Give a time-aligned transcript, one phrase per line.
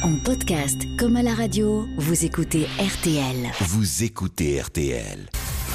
[0.00, 3.50] En podcast comme à la radio, vous écoutez RTL.
[3.60, 5.28] Vous écoutez RTL.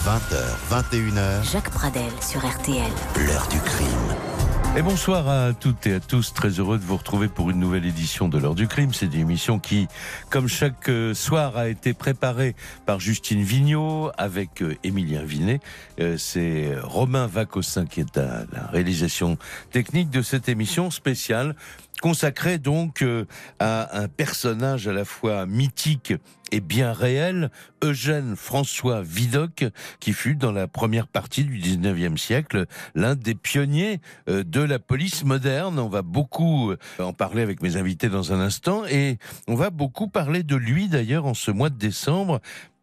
[0.04, 2.92] 20h, 21h, Jacques Pradel sur RTL.
[3.26, 4.16] l'heure du crime.
[4.76, 7.86] Et bonsoir à toutes et à tous, très heureux de vous retrouver pour une nouvelle
[7.86, 8.94] édition de l'heure du crime.
[8.94, 9.88] C'est une émission qui,
[10.30, 12.56] comme chaque euh, soir, a été préparée
[12.86, 15.62] par Justine Vignot avec euh, Émilien Vinet.
[16.00, 19.38] Euh, C'est Romain Vacossin qui est à la réalisation
[19.72, 21.56] technique de cette émission spéciale
[22.02, 23.26] consacrée donc euh,
[23.60, 26.14] à un personnage à la fois mythique
[26.52, 27.52] et bien réel,
[27.84, 29.66] Eugène François Vidocq,
[30.00, 32.66] qui fut dans la première partie du 19e siècle
[32.96, 35.80] l'un des pionniers euh, de la police moderne.
[35.80, 39.70] On va beaucoup euh, en parler avec mes invités dans un instant et on va
[39.70, 42.40] beaucoup parler de lui d'ailleurs en ce mois de décembre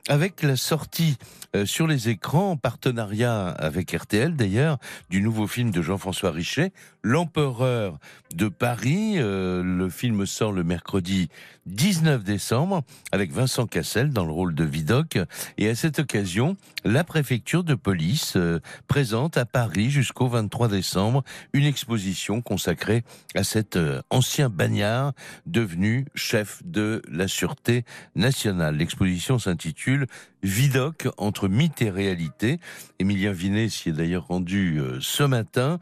[0.08, 1.16] avec la sortie
[1.56, 6.72] euh, sur les écrans, en partenariat avec RTL d'ailleurs, du nouveau film de Jean-François Richet,
[7.02, 7.98] L'Empereur
[8.34, 9.14] de Paris.
[9.16, 11.28] Euh, le film sort le mercredi
[11.66, 12.82] 19 décembre
[13.12, 15.19] avec Vincent Cassel dans le rôle de Vidocq.
[15.58, 21.25] Et à cette occasion, la préfecture de police euh, présente à Paris jusqu'au 23 décembre
[21.53, 25.12] une exposition consacrée à cet euh, ancien bagnard
[25.47, 28.77] devenu chef de la sûreté nationale.
[28.77, 30.06] L'exposition s'intitule
[30.42, 32.60] Vidocq entre mythe et réalité.
[32.98, 35.78] Émilien Vinet s'y est d'ailleurs rendu euh, ce matin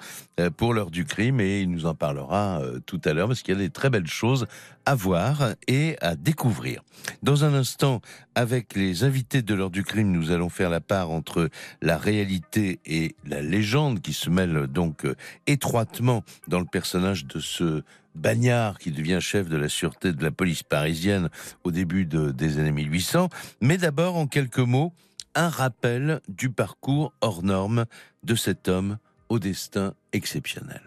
[0.57, 3.57] pour l'heure du crime et il nous en parlera tout à l'heure parce qu'il y
[3.57, 4.47] a des très belles choses
[4.87, 6.83] à voir et à découvrir.
[7.23, 8.01] Dans un instant,
[8.35, 11.49] avec les invités de l'heure du crime, nous allons faire la part entre
[11.81, 15.15] la réalité et la légende qui se mêlent donc euh,
[15.47, 17.83] étroitement dans le personnage de ce
[18.15, 21.31] Bagnard qui devient chef de la sûreté de la police parisienne
[21.65, 23.29] au début de- des années 1800.
[23.61, 24.93] Mais d'abord, en quelques mots,
[25.35, 27.87] un rappel du parcours hors norme
[28.23, 28.99] de cet homme
[29.31, 30.83] au destin exceptionnel.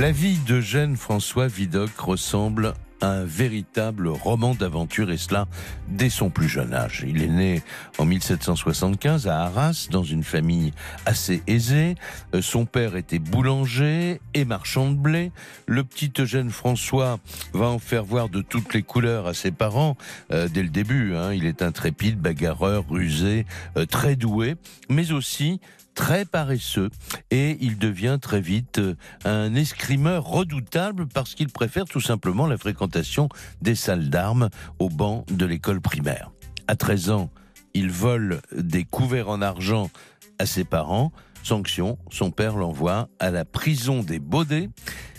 [0.00, 5.46] La vie d'Eugène François Vidocq ressemble à un véritable roman d'aventure et cela
[5.88, 7.04] dès son plus jeune âge.
[7.06, 7.62] Il est né
[7.98, 10.72] en 1775 à Arras dans une famille
[11.04, 11.96] assez aisée.
[12.34, 15.32] Euh, Son père était boulanger et marchand de blé.
[15.66, 17.18] Le petit Eugène François
[17.52, 19.98] va en faire voir de toutes les couleurs à ses parents
[20.32, 21.14] euh, dès le début.
[21.14, 21.34] hein.
[21.34, 23.44] Il est intrépide, bagarreur, rusé,
[23.76, 24.56] euh, très doué,
[24.88, 25.60] mais aussi
[26.00, 26.88] très paresseux
[27.30, 28.94] et il devient très vite euh,
[29.26, 33.28] un escrimeur redoutable parce qu'il préfère tout simplement la fréquentation
[33.60, 36.30] des salles d'armes au banc de l'école primaire.
[36.68, 37.30] À 13 ans,
[37.74, 39.90] il vole des couverts en argent
[40.38, 41.12] à ses parents.
[41.42, 44.70] Sanction, son père l'envoie à la prison des Baudets,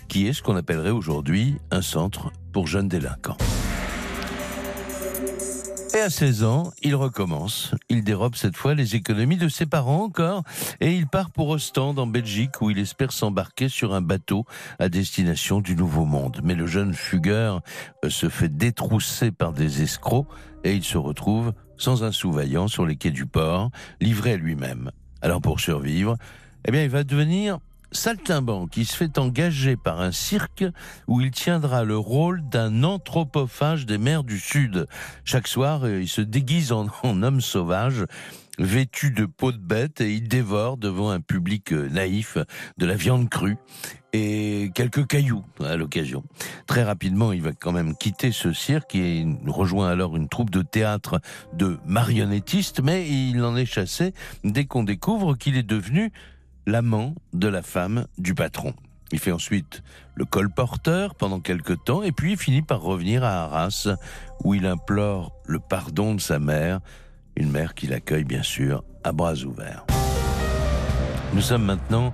[0.08, 3.38] qui est ce qu'on appellerait aujourd'hui un centre pour jeunes délinquants.
[5.94, 7.76] Et à 16 ans, il recommence.
[7.90, 10.44] Il dérobe cette fois les économies de ses parents encore
[10.80, 14.46] et il part pour Ostende en Belgique où il espère s'embarquer sur un bateau
[14.80, 16.40] à destination du Nouveau Monde.
[16.46, 17.62] Mais le jeune fugueur
[18.06, 20.28] euh, se fait détrousser par des escrocs
[20.64, 23.70] et il se retrouve sans un sous-vaillant sur les quais du port,
[24.00, 24.92] livré à lui-même.
[25.22, 26.16] Alors pour survivre,
[26.66, 27.60] eh bien il va devenir
[27.92, 28.78] saltimbanque.
[28.78, 30.66] Il se fait engager par un cirque
[31.08, 34.88] où il tiendra le rôle d'un anthropophage des mers du Sud.
[35.26, 38.06] Chaque soir, euh, il se déguise en, en homme sauvage,
[38.60, 42.38] vêtu de peau de bête, et il dévore devant un public euh, naïf
[42.78, 43.58] de la viande crue
[44.14, 46.24] et quelques cailloux à l'occasion.
[46.68, 50.62] Très rapidement, il va quand même quitter ce cirque et rejoint alors une troupe de
[50.62, 51.22] théâtre
[51.54, 54.14] de marionnettistes, mais il en est chassé
[54.44, 56.12] dès qu'on découvre qu'il est devenu
[56.66, 58.74] l'amant de la femme du patron.
[59.12, 59.84] Il fait ensuite
[60.16, 63.90] le colporteur pendant quelque temps et puis finit par revenir à Arras
[64.44, 66.80] où il implore le pardon de sa mère,
[67.36, 69.86] une mère qui l'accueille bien sûr à bras ouverts.
[71.34, 72.14] Nous sommes maintenant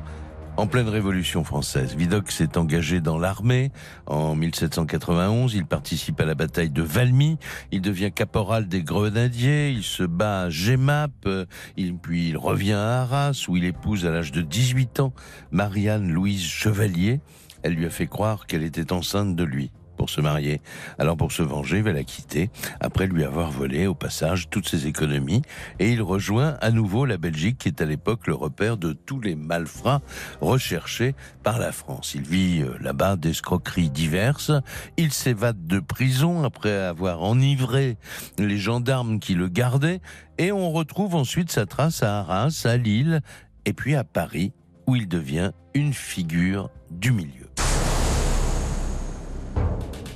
[0.57, 1.95] en pleine Révolution française.
[1.95, 3.71] Vidocq s'est engagé dans l'armée
[4.07, 5.53] en 1791.
[5.53, 7.37] Il participe à la bataille de Valmy.
[7.71, 9.69] Il devient caporal des grenadiers.
[9.69, 11.29] Il se bat à Gemap.
[11.77, 15.13] Il, puis il revient à Arras où il épouse à l'âge de 18 ans
[15.51, 17.21] Marianne Louise Chevalier.
[17.61, 20.61] Elle lui a fait croire qu'elle était enceinte de lui pour se marier.
[20.99, 22.49] Alors pour se venger, il va la quitter
[22.79, 25.41] après lui avoir volé au passage toutes ses économies
[25.79, 29.19] et il rejoint à nouveau la Belgique qui est à l'époque le repère de tous
[29.19, 30.01] les malfrats
[30.39, 32.13] recherchés par la France.
[32.15, 34.51] Il vit euh, là-bas d'escroqueries diverses.
[34.97, 37.97] Il s'évade de prison après avoir enivré
[38.37, 40.01] les gendarmes qui le gardaient
[40.37, 43.21] et on retrouve ensuite sa trace à Arras, à Lille
[43.65, 44.53] et puis à Paris
[44.85, 47.46] où il devient une figure du milieu.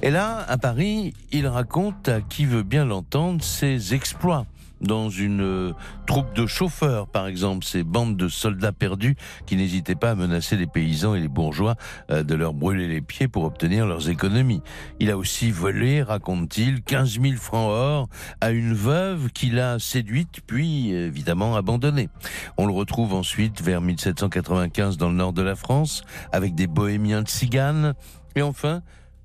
[0.03, 4.47] Et là, à Paris, il raconte à qui veut bien l'entendre ses exploits
[4.81, 5.73] dans une euh,
[6.07, 9.15] troupe de chauffeurs, par exemple, ces bandes de soldats perdus
[9.45, 11.75] qui n'hésitaient pas à menacer les paysans et les bourgeois
[12.09, 14.61] euh, de leur brûler les pieds pour obtenir leurs économies.
[14.99, 18.09] Il a aussi volé, raconte-t-il, 15 000 francs or
[18.41, 22.09] à une veuve qu'il a séduite puis évidemment abandonnée.
[22.57, 27.21] On le retrouve ensuite vers 1795 dans le nord de la France avec des bohémiens
[27.21, 27.93] de tziganes
[28.35, 28.81] et enfin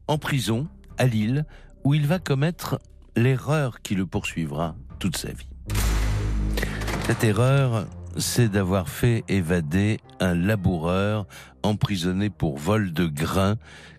[0.08, 0.69] en prison
[0.99, 1.44] à Lille
[1.85, 2.81] où il va commettre
[3.17, 5.49] l'erreur qui le poursuivra toute sa vie.
[7.06, 7.87] Cette erreur,
[8.17, 11.26] c'est d'avoir fait évader un laboureur
[11.62, 13.56] emprisonné pour vol de grains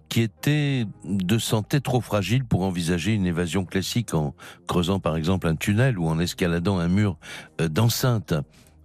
[0.09, 4.35] qui était de santé trop fragile pour envisager une évasion classique en
[4.67, 7.17] creusant par exemple un tunnel ou en escaladant un mur
[7.61, 8.33] euh, d'enceinte.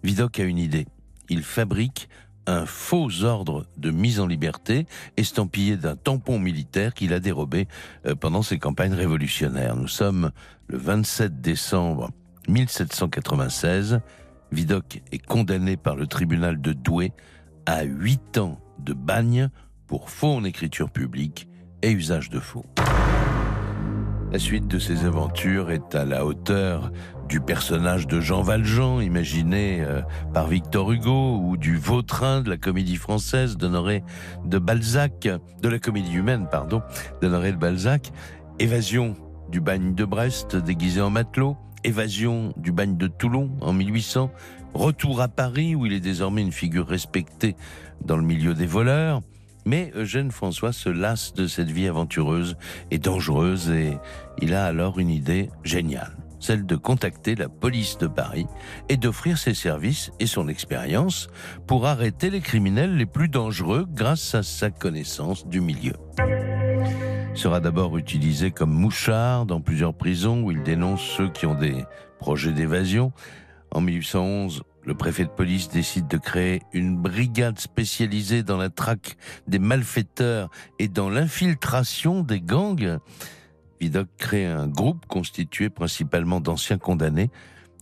[0.03, 0.87] Vidocq a une idée.
[1.29, 2.09] Il fabrique
[2.47, 4.87] un faux ordre de mise en liberté
[5.17, 7.69] estampillé d'un tampon militaire qu'il a dérobé
[8.06, 9.77] euh, pendant ses campagnes révolutionnaires.
[9.77, 10.31] Nous sommes
[10.69, 12.11] le 27 décembre
[12.49, 14.00] 1796.
[14.50, 17.12] Vidocq est condamné par le tribunal de Douai
[17.67, 19.49] à 8 ans de bagne
[19.87, 21.49] pour faux en écriture publique
[21.83, 22.67] et usage de faux.
[24.32, 26.90] La suite de ses aventures est à la hauteur
[27.29, 30.00] du personnage de Jean Valjean, imaginé euh,
[30.32, 34.02] par Victor Hugo, ou du Vautrin de la comédie française d'Honoré
[34.46, 35.29] de Balzac,
[35.61, 36.81] de la comédie humaine, pardon,
[37.20, 38.11] d'Honoré de Balzac.
[38.58, 39.17] Évasion
[39.50, 44.31] du bagne de Brest déguisé en matelot, évasion du bagne de Toulon en 1800,
[44.73, 47.55] retour à Paris où il est désormais une figure respectée
[48.02, 49.20] dans le milieu des voleurs,
[49.64, 52.56] mais Eugène François se lasse de cette vie aventureuse
[52.91, 53.99] et dangereuse et
[54.41, 58.47] il a alors une idée géniale, celle de contacter la police de Paris
[58.88, 61.29] et d'offrir ses services et son expérience
[61.67, 65.94] pour arrêter les criminels les plus dangereux grâce à sa connaissance du milieu.
[67.35, 71.55] Il sera d'abord utilisé comme mouchard dans plusieurs prisons où il dénonce ceux qui ont
[71.55, 71.85] des
[72.19, 73.12] projets d'évasion.
[73.70, 79.17] En 1811, le préfet de police décide de créer une brigade spécialisée dans la traque
[79.46, 82.99] des malfaiteurs et dans l'infiltration des gangs.
[83.81, 87.31] Vidocq crée un groupe constitué principalement d'anciens condamnés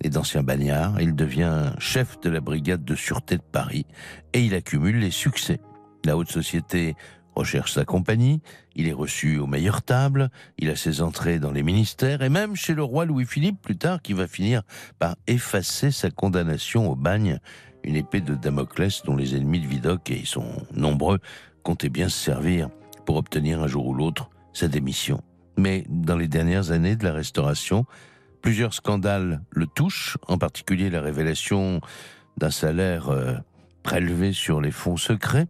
[0.02, 1.00] et d'anciens bagnards.
[1.00, 3.86] Il devient chef de la brigade de sûreté de Paris
[4.32, 5.60] et il accumule les succès.
[6.04, 6.96] La haute société
[7.40, 8.42] recherche sa compagnie,
[8.76, 10.28] il est reçu aux meilleures tables,
[10.58, 14.02] il a ses entrées dans les ministères et même chez le roi Louis-Philippe plus tard
[14.02, 14.62] qui va finir
[14.98, 17.38] par effacer sa condamnation au bagne,
[17.82, 21.18] une épée de Damoclès dont les ennemis de Vidocq, et ils sont nombreux,
[21.62, 22.68] comptaient bien se servir
[23.06, 25.22] pour obtenir un jour ou l'autre sa démission.
[25.56, 27.86] Mais dans les dernières années de la Restauration,
[28.42, 31.80] plusieurs scandales le touchent, en particulier la révélation
[32.36, 33.34] d'un salaire euh,
[33.82, 35.46] prélevé sur les fonds secrets,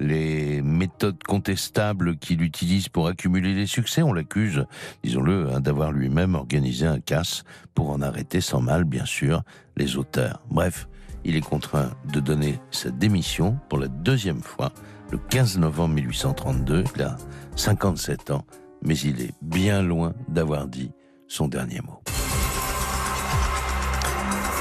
[0.00, 4.02] les méthodes contestables qu'il utilise pour accumuler les succès.
[4.02, 4.66] On l'accuse,
[5.02, 7.44] disons-le, hein, d'avoir lui-même organisé un casse
[7.74, 9.42] pour en arrêter sans mal, bien sûr,
[9.76, 10.42] les auteurs.
[10.50, 10.88] Bref,
[11.24, 14.72] il est contraint de donner sa démission pour la deuxième fois
[15.10, 16.84] le 15 novembre 1832.
[16.96, 17.16] Il a
[17.56, 18.44] 57 ans,
[18.82, 20.90] mais il est bien loin d'avoir dit
[21.28, 22.00] son dernier mot.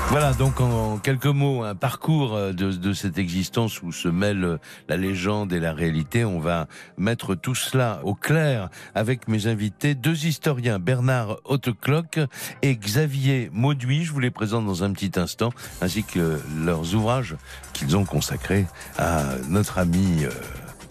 [0.09, 4.57] Voilà, donc en quelques mots, un parcours euh, de, cette existence où se mêlent euh,
[4.87, 6.23] la légende et la réalité.
[6.23, 6.67] On va
[6.97, 12.19] mettre tout cela au clair avec mes invités, deux historiens, Bernard Hautecloc
[12.61, 14.03] et Xavier Mauduit.
[14.03, 15.51] Je vous les présente dans un petit instant,
[15.81, 17.35] ainsi que leurs ouvrages
[17.73, 18.67] qu'ils ont consacrés
[18.97, 20.25] à notre ami...
[20.25, 20.29] Euh,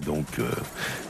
[0.04, 0.50] donc euh,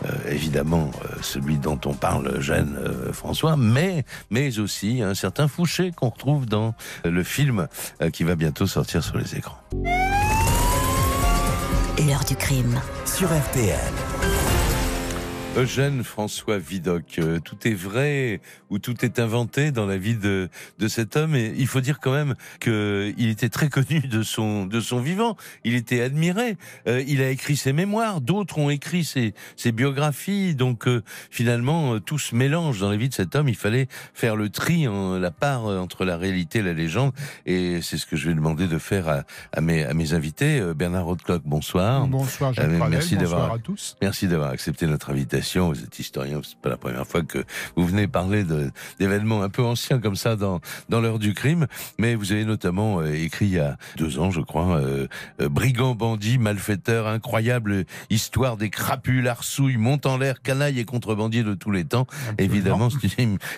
[0.07, 2.79] euh, évidemment euh, celui dont on parle Jeanne
[3.13, 6.75] François, mais mais aussi un certain Fouché qu'on retrouve dans
[7.05, 7.69] le film
[8.13, 9.59] qui va bientôt sortir sur les écrans.
[11.99, 14.32] L'heure du crime sur RTL.
[15.55, 18.41] Eugène François Vidocq, euh, tout est vrai
[18.71, 22.01] ou tout est inventé dans la vie de, de cet homme et il faut dire
[22.01, 26.57] quand même qu'il était très connu de son, de son vivant, il était admiré,
[26.89, 32.01] euh, il a écrit ses mémoires, d'autres ont écrit ses, ses biographies, donc euh, finalement
[32.01, 35.19] tout se mélange dans la vie de cet homme, il fallait faire le tri, en,
[35.19, 37.13] la part entre la réalité et la légende.
[37.45, 40.63] Et c'est ce que je vais demander de faire à, à, mes, à mes invités.
[40.75, 42.07] Bernard Rothclock, bonsoir.
[42.07, 43.97] Bonsoir Jacques merci bonsoir à tous.
[44.01, 47.45] Merci d'avoir accepté notre invitation vous êtes historien, c'est pas la première fois que
[47.77, 48.45] vous venez parler
[48.99, 51.67] d'événements un peu anciens comme ça dans, dans l'heure du crime,
[51.99, 55.07] mais vous avez notamment euh, écrit il y a deux ans, je crois, euh,
[55.41, 61.43] euh, Brigands, bandits, malfaiteurs, incroyable histoire des crapules, arsouilles, montent en l'air, canailles et contrebandiers
[61.43, 62.07] de tous les temps.
[62.39, 62.89] Évidemment,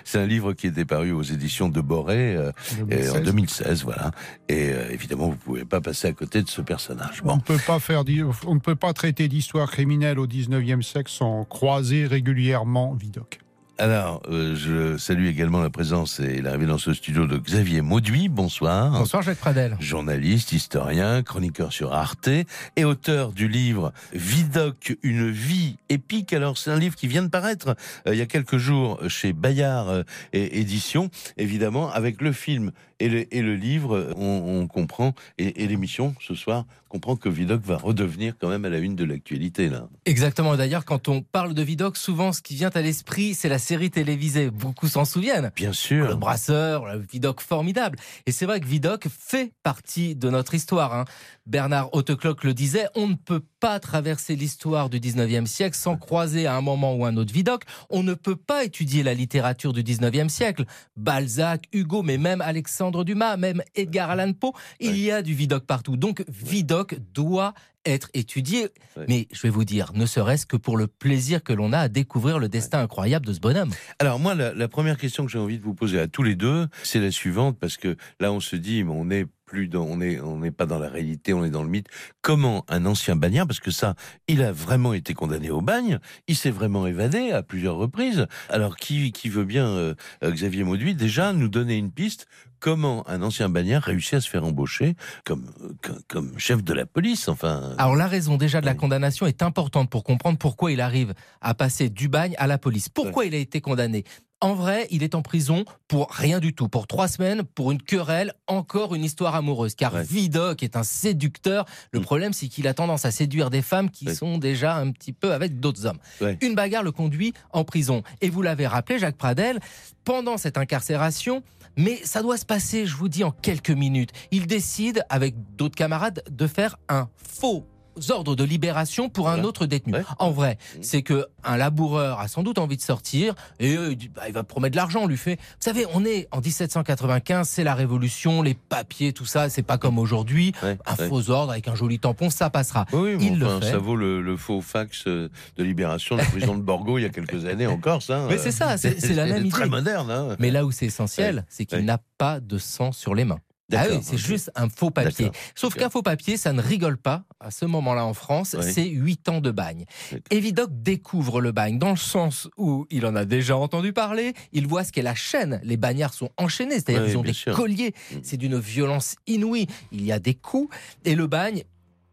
[0.04, 4.10] c'est un livre qui était paru aux éditions de Boré en 2016, voilà.
[4.48, 7.22] Et évidemment, vous pouvez pas passer à côté de ce personnage.
[7.24, 8.04] On ne peut pas faire,
[8.46, 11.74] on ne peut pas traiter d'histoire criminelle au 19e siècle sans croire
[12.07, 13.43] régulièrement Vidocq.
[13.76, 18.28] Alors, euh, je salue également la présence et l'arrivée dans ce studio de Xavier Mauduit.
[18.28, 18.93] Bonsoir.
[18.93, 19.76] Bonsoir Jacques Pradel.
[19.81, 22.28] Journaliste, historien, chroniqueur sur Arte
[22.76, 26.33] et auteur du livre Vidoc, une vie épique.
[26.33, 27.75] Alors, c'est un livre qui vient de paraître
[28.07, 32.71] euh, il y a quelques jours chez Bayard euh, et Édition, évidemment, avec le film
[33.00, 37.28] et le, et le livre, on, on comprend, et, et l'émission ce soir comprend que
[37.28, 39.88] Vidoc va redevenir quand même à la une de l'actualité là.
[40.04, 40.57] Exactement.
[40.57, 43.90] D'ailleurs, quand on parle de Vidoc, souvent ce qui vient à l'esprit, c'est la série
[43.90, 44.50] télévisée.
[44.50, 45.50] Beaucoup s'en souviennent.
[45.56, 46.06] Bien sûr.
[46.06, 47.99] Le brasseur, le Vidocq formidable.
[48.26, 50.94] Et c'est vrai que Vidocq fait partie de notre histoire.
[50.94, 51.04] Hein.
[51.47, 56.47] Bernard Hautecloque le disait, on ne peut pas traverser l'histoire du 19e siècle sans croiser
[56.47, 57.62] à un moment ou un autre Vidocq.
[57.88, 60.66] On ne peut pas étudier la littérature du 19e siècle.
[60.99, 65.64] Balzac, Hugo, mais même Alexandre Dumas, même Edgar Allan Poe, il y a du Vidocq
[65.64, 65.97] partout.
[65.97, 67.54] Donc Vidocq doit
[67.87, 68.68] être étudié.
[69.09, 71.88] Mais je vais vous dire, ne serait-ce que pour le plaisir que l'on a à
[71.88, 73.71] découvrir le destin incroyable de ce bonhomme.
[73.99, 76.35] Alors moi, la, la première question que j'ai envie de vous poser à tous les
[76.35, 80.00] deux, c'est la suivante, parce que là, on se dit, on est plus dans, on
[80.00, 81.87] est, on n'est pas dans la réalité, on est dans le mythe.
[82.23, 83.94] Comment un ancien bagnard, parce que ça,
[84.26, 88.26] il a vraiment été condamné au bagne, il s'est vraiment évadé à plusieurs reprises.
[88.49, 89.94] Alors qui, qui veut bien, euh,
[90.25, 92.26] Xavier Mauduit, déjà nous donner une piste
[92.58, 95.44] comment un ancien bagnard réussit à se faire embaucher comme,
[95.82, 97.75] comme, comme chef de la police, enfin.
[97.78, 101.54] Alors la raison déjà de la condamnation est importante pour comprendre pourquoi il arrive à
[101.54, 102.88] passer du bagne à la police.
[102.88, 104.04] Pourquoi il a été condamné?
[104.44, 107.80] En vrai, il est en prison pour rien du tout, pour trois semaines, pour une
[107.80, 109.74] querelle, encore une histoire amoureuse.
[109.74, 110.02] Car ouais.
[110.02, 111.64] Vidocq est un séducteur.
[111.92, 112.02] Le mmh.
[112.02, 114.14] problème, c'est qu'il a tendance à séduire des femmes qui ouais.
[114.14, 115.96] sont déjà un petit peu avec d'autres hommes.
[116.20, 116.36] Ouais.
[116.42, 118.02] Une bagarre le conduit en prison.
[118.20, 119.60] Et vous l'avez rappelé, Jacques Pradel,
[120.04, 121.42] pendant cette incarcération,
[121.78, 124.10] mais ça doit se passer, je vous dis, en quelques minutes.
[124.30, 127.64] Il décide, avec d'autres camarades, de faire un faux
[128.10, 129.94] ordres de libération pour un autre détenu.
[129.94, 130.02] Ouais.
[130.18, 130.78] En vrai, mmh.
[130.82, 134.42] c'est que un laboureur a sans doute envie de sortir et euh, bah, il va
[134.44, 135.00] promettre de l'argent.
[135.02, 139.26] On lui fait, vous savez, on est en 1795, c'est la Révolution, les papiers, tout
[139.26, 140.52] ça, c'est pas comme aujourd'hui.
[140.62, 141.08] Ouais, un ouais.
[141.08, 142.86] faux ordre avec un joli tampon, ça passera.
[142.92, 143.70] Oui, il enfin, le fait.
[143.72, 147.06] Ça vaut le, le, faux fax de libération de la prison de Borgo il y
[147.06, 148.26] a quelques années encore, ça.
[148.28, 149.50] Mais c'est ça, c'est la même idée.
[149.50, 150.10] Très moderne.
[150.10, 150.36] Hein.
[150.38, 153.40] Mais là où c'est essentiel, c'est qu'il n'a pas de sang sur les mains.
[153.73, 154.18] Ah oui, c'est okay.
[154.18, 155.30] juste un faux papier.
[155.54, 158.54] Sauf qu'un faux papier, ça ne rigole pas à ce moment-là en France.
[158.59, 158.73] Oui.
[158.73, 159.87] C'est 8 ans de bagne.
[160.30, 164.35] Et Vidocq découvre le bagne dans le sens où il en a déjà entendu parler.
[164.52, 165.61] Il voit ce qu'est la chaîne.
[165.62, 167.54] Les bagnards sont enchaînés, c'est-à-dire oui, ils ont des sûr.
[167.54, 167.94] colliers.
[168.12, 168.16] Mm.
[168.23, 169.66] C'est d'une violence inouïe.
[169.92, 170.75] Il y a des coups.
[171.04, 171.64] Et le bagne,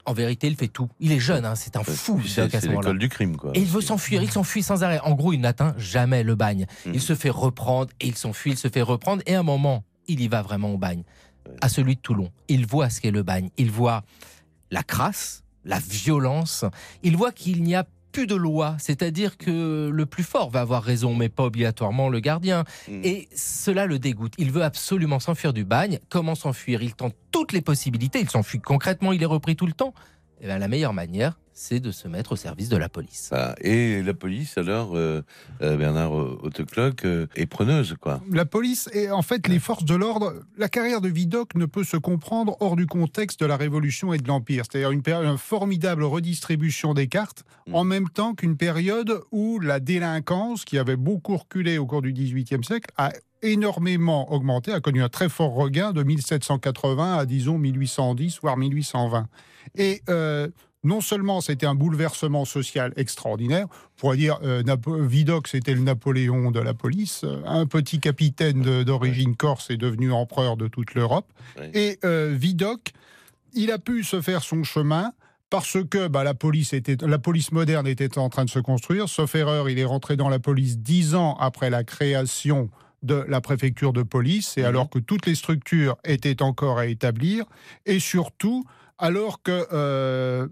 [0.06, 0.90] en vérité, il fait tout.
[1.00, 2.22] Il est jeune, hein, c'est un fou.
[2.26, 3.52] C'est l'école du crime, quoi.
[3.54, 5.00] Et il veut s'enfuir, il s'enfuit sans arrêt.
[5.02, 6.66] En gros, il n'atteint jamais le bagne.
[6.86, 6.92] Mmh.
[6.94, 9.22] Il se fait reprendre et il s'enfuit, il se fait reprendre.
[9.26, 11.04] Et à un moment, il y va vraiment au bagne
[11.60, 12.32] à celui de Toulon.
[12.48, 13.50] Il voit ce qu'est le bagne.
[13.58, 14.04] Il voit
[14.72, 16.66] la crasse, la violence.
[17.04, 20.84] Il voit qu'il n'y a plus de loi, c'est-à-dire que le plus fort va avoir
[20.84, 22.66] raison, mais pas obligatoirement le gardien.
[22.88, 23.02] Mmh.
[23.04, 24.34] Et cela le dégoûte.
[24.38, 26.00] Il veut absolument s'enfuir du bagne.
[26.10, 26.82] Comment s'enfuir?
[26.84, 28.20] Il tente toutes les possibilités.
[28.20, 29.94] Il s'enfuit concrètement, il est repris tout le temps.
[30.42, 33.30] Et bien, la meilleure manière, c'est de se mettre au service de la police.
[33.32, 35.22] Ah, et la police, alors, euh,
[35.62, 38.22] euh, Bernard Hautecloque, euh, est preneuse, quoi.
[38.30, 40.34] La police et en fait les forces de l'ordre.
[40.58, 44.18] La carrière de Vidocq ne peut se comprendre hors du contexte de la Révolution et
[44.18, 44.64] de l'Empire.
[44.70, 47.76] C'est-à-dire une, une, formidable redistribution des cartes, mmh.
[47.76, 52.14] en même temps qu'une période où la délinquance, qui avait beaucoup reculé au cours du
[52.14, 57.58] XVIIIe siècle, a énormément augmenté, a connu un très fort regain de 1780 à, disons,
[57.58, 59.28] 1810, voire 1820.
[59.76, 60.48] Et euh,
[60.84, 66.52] non seulement c'était un bouleversement social extraordinaire, on pourrait dire euh, Vidocq c'était le Napoléon
[66.52, 71.66] de la police, un petit capitaine d'origine corse est devenu empereur de toute l'Europe, oui.
[71.74, 72.92] et euh, Vidocq,
[73.54, 75.14] il a pu se faire son chemin
[75.52, 79.10] parce que bah, la, police était, la police moderne était en train de se construire.
[79.10, 82.70] Sauf erreur, il est rentré dans la police dix ans après la création
[83.04, 84.66] de la préfecture de police, et mmh.
[84.66, 87.46] alors que toutes les structures étaient encore à établir,
[87.86, 88.64] et surtout
[88.98, 90.48] alors que euh,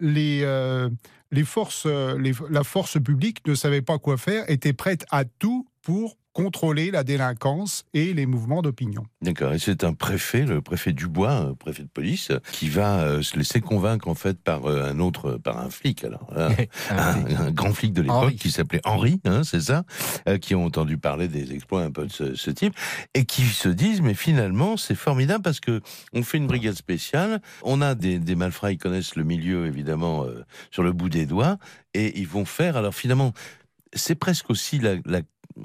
[0.00, 0.88] les, euh,
[1.30, 5.66] les forces, les, la force publique ne savait pas quoi faire, était prête à tout
[5.82, 9.04] pour contrôler la délinquance et les mouvements d'opinion.
[9.22, 9.52] D'accord.
[9.52, 13.60] Et c'est un préfet, le préfet Dubois, préfet de police, qui va euh, se laisser
[13.60, 16.50] convaincre en fait par euh, un autre, par un flic, alors hein,
[16.90, 19.84] un, un, grand flic de l'époque qui s'appelait Henri, hein, c'est ça,
[20.28, 22.74] euh, qui ont entendu parler des exploits un peu de ce, ce type
[23.14, 25.80] et qui se disent mais finalement c'est formidable parce que
[26.12, 30.24] on fait une brigade spéciale, on a des, des malfrats, ils connaissent le milieu évidemment
[30.24, 31.58] euh, sur le bout des doigts
[31.94, 33.32] et ils vont faire alors finalement
[33.92, 35.22] c'est presque aussi la, la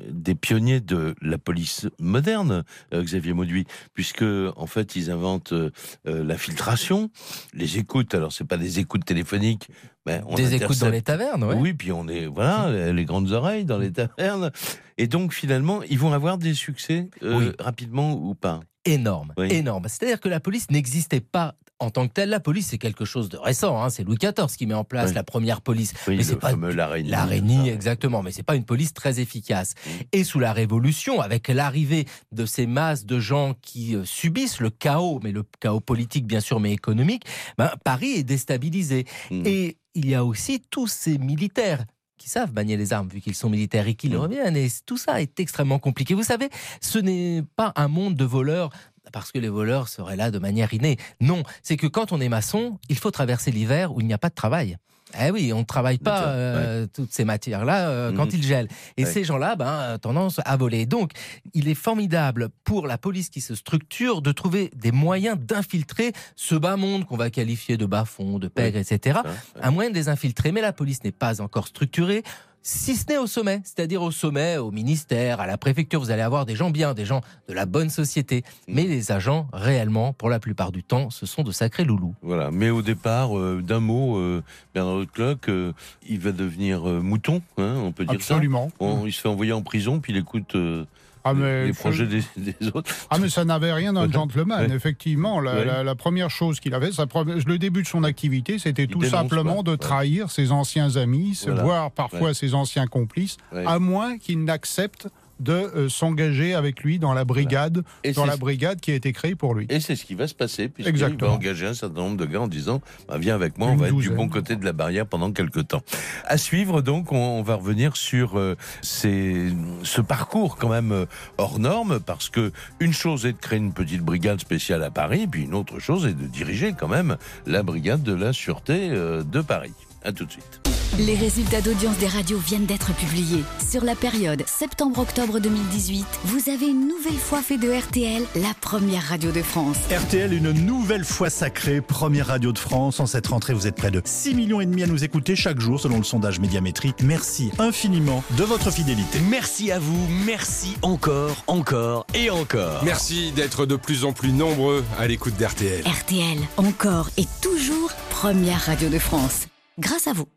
[0.10, 4.24] des pionniers de la police moderne, euh, Xavier Mauduit, puisque
[4.56, 5.72] en fait ils inventent euh,
[6.06, 7.10] l'infiltration,
[7.54, 8.14] les écoutes.
[8.14, 9.70] Alors c'est pas des écoutes téléphoniques,
[10.06, 11.56] ben, on Des écoutes dans les tavernes, ouais.
[11.56, 14.52] Oui, puis on est voilà les grandes oreilles dans les tavernes.
[14.98, 17.52] Et donc finalement, ils vont avoir des succès euh, Oui.
[17.60, 18.62] rapidement ou pas?
[18.88, 19.48] énorme, Oui.
[19.52, 19.86] énorme.
[19.88, 22.30] C'est-à-dire que la police n'existait pas en tant que telle.
[22.30, 23.82] La police, c'est quelque chose de récent.
[23.82, 23.90] hein.
[23.90, 25.16] C'est Louis XIV qui met en place Oui.
[25.16, 25.94] la première police.
[26.08, 27.10] Oui, Mais c'est pas l'araignée.
[27.10, 29.74] L'araignée, exactement, mais c'est pas une police très efficace.
[29.86, 29.90] Mm.
[30.14, 34.70] Et sous la Révolution, avec l'arrivée de ces masses de gens qui euh, subissent le
[34.70, 37.24] chaos, mais le chaos politique bien sûr, mais économique,
[37.58, 39.06] ben, Paris est déstabilisé.
[39.32, 39.44] Mm.
[39.46, 41.84] Et il y a aussi tous ces militaires
[42.18, 44.16] qui savent manier les armes vu qu'ils sont militaires et qui Mm.
[44.16, 44.56] reviennent.
[44.58, 46.14] Et tout ça est extrêmement compliqué.
[46.14, 48.70] Vous savez, ce n'est pas un monde de voleurs
[49.12, 50.98] parce que les voleurs seraient là de manière innée.
[51.22, 54.18] Non, c'est que quand on est maçon, il faut traverser l'hiver où il n'y a
[54.18, 54.78] pas de travail.
[55.24, 58.18] Eh oui, on ne travaille pas euh, toutes ces matières-là euh, Mhm.
[58.18, 58.68] quand il gèle.
[58.98, 59.10] Et Ouais.
[59.10, 60.86] ces gens-là, ben, ont tendance à voler.
[60.88, 61.12] Donc,
[61.54, 66.56] il est formidable pour la police qui se structure de trouver des moyens d'infiltrer ce
[66.56, 69.20] bas monde qu'on va qualifier de bas fond, de pègre, etc.
[69.62, 72.24] Un moyen de les infiltrer, mais la police n'est pas encore structurée.
[72.68, 76.24] Si ce n'est au sommet, c'est-à-dire au sommet, au ministère, à la préfecture, vous allez
[76.24, 78.44] avoir des gens bien, des gens de la bonne société.
[78.68, 82.16] Mais les agents, réellement, pour la plupart du temps, ce sont de sacrés loulous.
[82.24, 82.50] Voilà.
[82.50, 84.42] Mais au départ, euh, d'un mot, euh,
[84.74, 85.74] Bernard Hautecloque, euh,
[86.10, 88.70] il va devenir euh, mouton, hein, on peut dire Absolument.
[88.70, 88.76] ça.
[88.80, 90.86] On- il se fait envoyer en prison, puis il écoute euh,
[91.26, 92.94] Ah, les- mais les projets des, des autres.
[93.10, 94.70] Ah mais ça n'avait rien d'un gentleman.
[94.70, 94.76] Ouais.
[94.76, 95.66] Effectivement, la, Ouais.
[95.66, 99.64] la- la première chose qu'il avait, sa le début de son activité, c'était tout simplement
[99.64, 99.78] de Ouais.
[99.78, 101.64] trahir ses anciens amis, Voilà.
[101.64, 105.08] voire parfois ses anciens complices, à moins qu'il n'accepte
[105.40, 107.84] de euh, s'engager avec lui dans la brigade,
[108.16, 109.66] dans la brigade qui a été créée pour lui.
[109.70, 112.42] Et c'est ce qui va se passer, puisqu'il va engager un certain nombre de gars
[112.42, 115.06] en disant bah, Viens avec moi, on va être du bon côté de la barrière
[115.06, 115.82] pendant quelques temps.
[116.26, 119.52] À suivre, donc, on, on va revenir sur euh, ces-
[119.84, 121.06] ce parcours quand même euh,
[121.38, 125.28] hors norme, parce que une chose est de créer une petite brigade spéciale à Paris,
[125.28, 129.24] puis une autre chose est de diriger quand même la brigade de la sûreté euh,
[129.24, 129.74] de Paris.
[130.04, 130.65] À tout de suite.
[130.98, 133.44] Les résultats d'audience des radios viennent d'être publiés.
[133.70, 139.04] Sur la période septembre-octobre 2018, vous avez une nouvelle fois fait de RTL la première
[139.04, 139.76] radio de France.
[139.92, 143.02] RTL, une nouvelle fois sacrée, première radio de France.
[143.02, 145.60] En cette rentrée, vous êtes près de 6 millions et demi à nous écouter chaque
[145.60, 147.02] jour selon le sondage médiamétrique.
[147.04, 149.20] Merci infiniment de votre fidélité.
[149.30, 152.84] Merci à vous, merci encore, encore et encore.
[152.86, 155.84] Merci d'être de plus en plus nombreux à l'écoute d'RTL.
[155.86, 159.48] RTL, encore et toujours première radio de France.
[159.78, 160.28] Grâce à vous.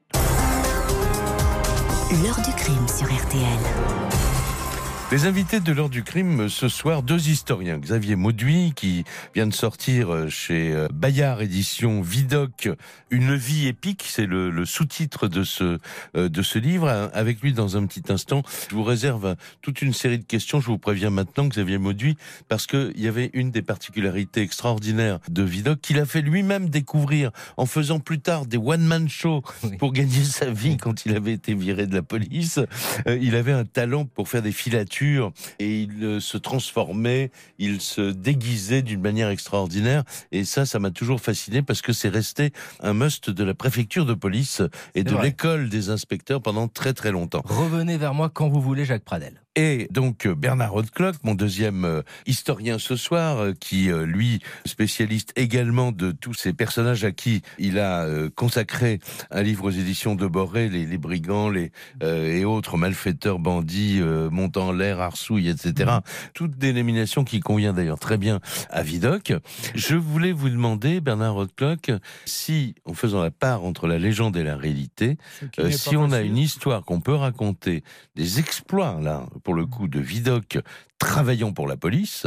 [2.10, 3.97] L'heure du crime sur RTL.
[5.10, 7.78] Les invités de l'heure du crime ce soir, deux historiens.
[7.78, 12.68] Xavier Mauduit, qui vient de sortir euh, chez euh, Bayard Édition Vidocq,
[13.10, 15.78] Une vie épique, c'est le, le sous-titre de ce,
[16.14, 16.88] euh, de ce livre.
[16.88, 20.26] Euh, Avec lui, dans un petit instant, je vous réserve euh, toute une série de
[20.26, 20.60] questions.
[20.60, 22.18] Je vous préviens maintenant, Xavier Mauduit,
[22.48, 27.30] parce qu'il y avait une des particularités extraordinaires de Vidocq qu'il a fait lui-même découvrir
[27.56, 29.78] en faisant plus tard des one-man shows Oui.
[29.78, 32.60] pour gagner sa vie quand il avait été viré de la police.
[33.06, 34.97] Il avait un talent pour faire des filatures
[35.58, 40.04] et il euh, se transformait, il se déguisait d'une manière extraordinaire.
[40.32, 44.06] Et ça, ça m'a toujours fasciné parce que c'est resté un must de la préfecture
[44.06, 44.62] de police
[44.94, 47.42] et de l'école des inspecteurs pendant très très longtemps.
[47.44, 49.42] Revenez vers moi quand vous voulez, Jacques Pradel.
[49.58, 55.32] Et donc euh, Bernard Hautecloque, mon deuxième euh, historien ce soir, euh, qui lui spécialiste
[55.34, 59.00] également de tous ces personnages à qui il a consacré
[59.32, 63.98] un livre aux éditions de Boré, les, les brigands, les euh, et autres malfaiteurs, bandits,
[64.00, 65.98] euh, montant en l'air, arsouilles, etc.
[66.34, 68.40] Toute dénomination qui convient d'ailleurs très bien
[68.70, 69.32] à Vidocq.
[69.74, 71.90] Je voulais vous demander, Bernard Hautecloque,
[72.24, 75.16] si en faisant la part entre la légende et la réalité,
[75.58, 77.82] euh, si on a une histoire qu'on peut raconter,
[78.16, 80.58] des exploits, là, pour le coup, de Vidocq,
[80.98, 82.26] travaillant pour la police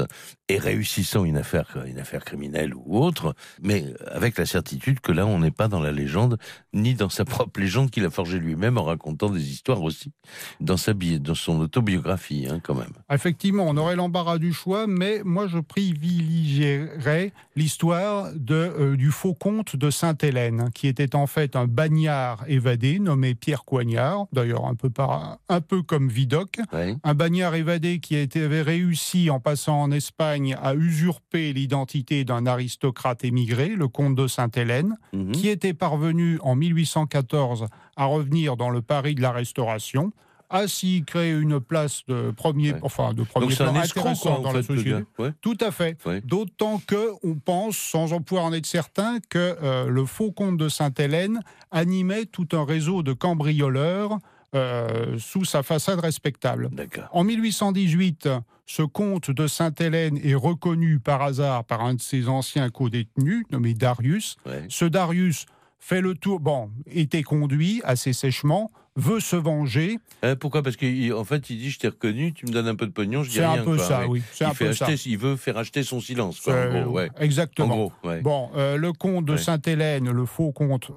[0.50, 5.26] et réussissant une affaire, une affaire criminelle ou autre, mais avec la certitude que là,
[5.26, 6.38] on n'est pas dans la légende,
[6.74, 10.12] ni dans sa propre légende qu'il a forgée lui-même en racontant des histoires aussi,
[10.60, 12.92] dans, sa, dans son autobiographie, hein, quand même.
[13.12, 19.34] Effectivement, on aurait l'embarras du choix, mais moi je privilégierais l'histoire de, euh, du faux
[19.34, 24.76] comte de Sainte-Hélène, qui était en fait un bagnard évadé nommé Pierre Coignard, d'ailleurs un
[24.76, 26.60] peu, par, un peu comme Vidocq,
[27.04, 32.46] un bagnard évadé qui était- avait réussi en passant en Espagne à usurper l'identité d'un
[32.46, 35.32] aristocrate émigré, le comte de Sainte-Hélène, Mhm.
[35.32, 40.12] qui était parvenu en 1814 à revenir dans le Paris de la Restauration,
[40.54, 42.80] a s'y créé une place de premier, Ouais.
[42.84, 45.04] enfin de premier plan intéressant quoi, dans la fait, société.
[45.18, 45.32] Ouais.
[45.42, 45.98] Tout à fait.
[46.06, 46.20] Ouais.
[46.22, 50.58] D'autant que on pense, sans en pouvoir en être certain, que euh, le faux comte
[50.58, 51.40] de Sainte-Hélène
[51.72, 54.18] animait tout un réseau de cambrioleurs
[54.56, 56.70] euh, sous sa façade respectable.
[57.12, 58.30] En 1818,
[58.66, 63.74] ce comte de Sainte-Hélène est reconnu par hasard par un de ses anciens co-détenus, nommé
[63.74, 64.38] Darius.
[64.46, 64.64] Ouais.
[64.70, 65.46] Ce Darius
[65.80, 69.98] fait le tour, bon, était conduit assez sèchement, veut se venger.
[70.24, 70.62] Euh, pourquoi?
[70.62, 73.24] Parce qu'en fait, il dit Je t'ai reconnu, tu me donnes un peu de pognon,
[73.24, 73.62] je dis C'est rien.
[73.62, 74.06] un peu quoi, ça, ouais.
[74.08, 74.22] oui.
[74.34, 74.86] C'est Il, un peu ça.
[74.86, 76.40] acheter, il veut faire acheter son silence.
[76.42, 77.10] Quoi, C'est- en gros, ouais.
[77.20, 77.74] Exactement.
[77.74, 78.22] En gros, ouais.
[78.22, 79.38] Bon, euh, le comte de.
[79.38, 80.92] Sainte-Hélène, le faux comte,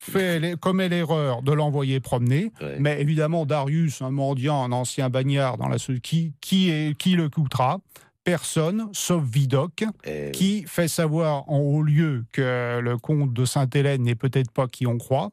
[0.00, 2.52] fait, commet l'erreur de l'envoyer promener.
[2.60, 2.76] Ouais.
[2.80, 7.28] Mais évidemment, Darius, un mendiant, un ancien bagnard, dans la, qui, qui, est, qui le
[7.28, 7.80] coûtera
[8.24, 14.02] Personne, sauf Vidocq, Eh, qui fait savoir en haut lieu que le comte de Sainte-Hélène
[14.02, 15.30] n'est peut-être pas qui on croit.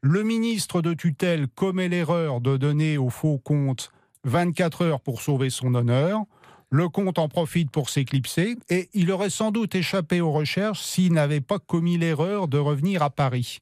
[0.00, 3.92] Le ministre de tutelle commet l'erreur de donner au faux comte
[4.24, 6.24] 24 heures pour sauver son honneur.
[6.70, 11.12] Le comte en profite pour s'éclipser et il aurait sans doute échappé aux recherches s'il
[11.12, 13.58] n'avait pas commis l'erreur de revenir à Paris.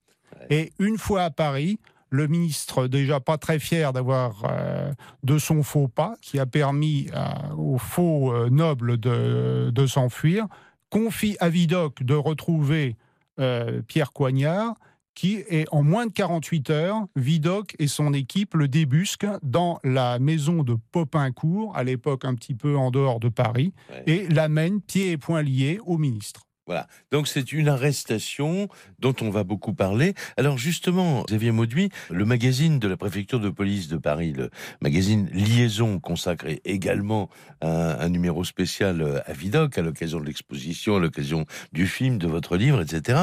[0.51, 1.79] Et une fois à Paris,
[2.11, 4.91] le ministre, déjà pas très fier d'avoir euh,
[5.25, 10.47] de son faux pas, qui a permis euh, au faux euh, noble de, de s'enfuir,
[10.91, 12.97] confie à Vidocq de retrouver
[13.41, 14.75] euh, Pierre Coignard,
[15.15, 20.19] qui est en moins de 48 heures, Vidocq et son équipe le débusquent dans la
[20.21, 24.03] maison de Popincourt, à l'époque un petit peu en dehors de Paris, Ouais.
[24.07, 26.43] et l'amènent pieds et poings liés au ministre.
[26.69, 26.87] Voilà.
[27.11, 30.13] Donc c'est une arrestation dont on va beaucoup parler.
[30.37, 34.51] Alors justement, Xavier Mauduit, le magazine de la préfecture de police de Paris, le
[34.83, 37.31] magazine Liaison, consacre également
[37.63, 42.19] un, un numéro spécial euh, à Vidocq à l'occasion de l'exposition, à l'occasion du film,
[42.19, 43.23] de votre livre, etc.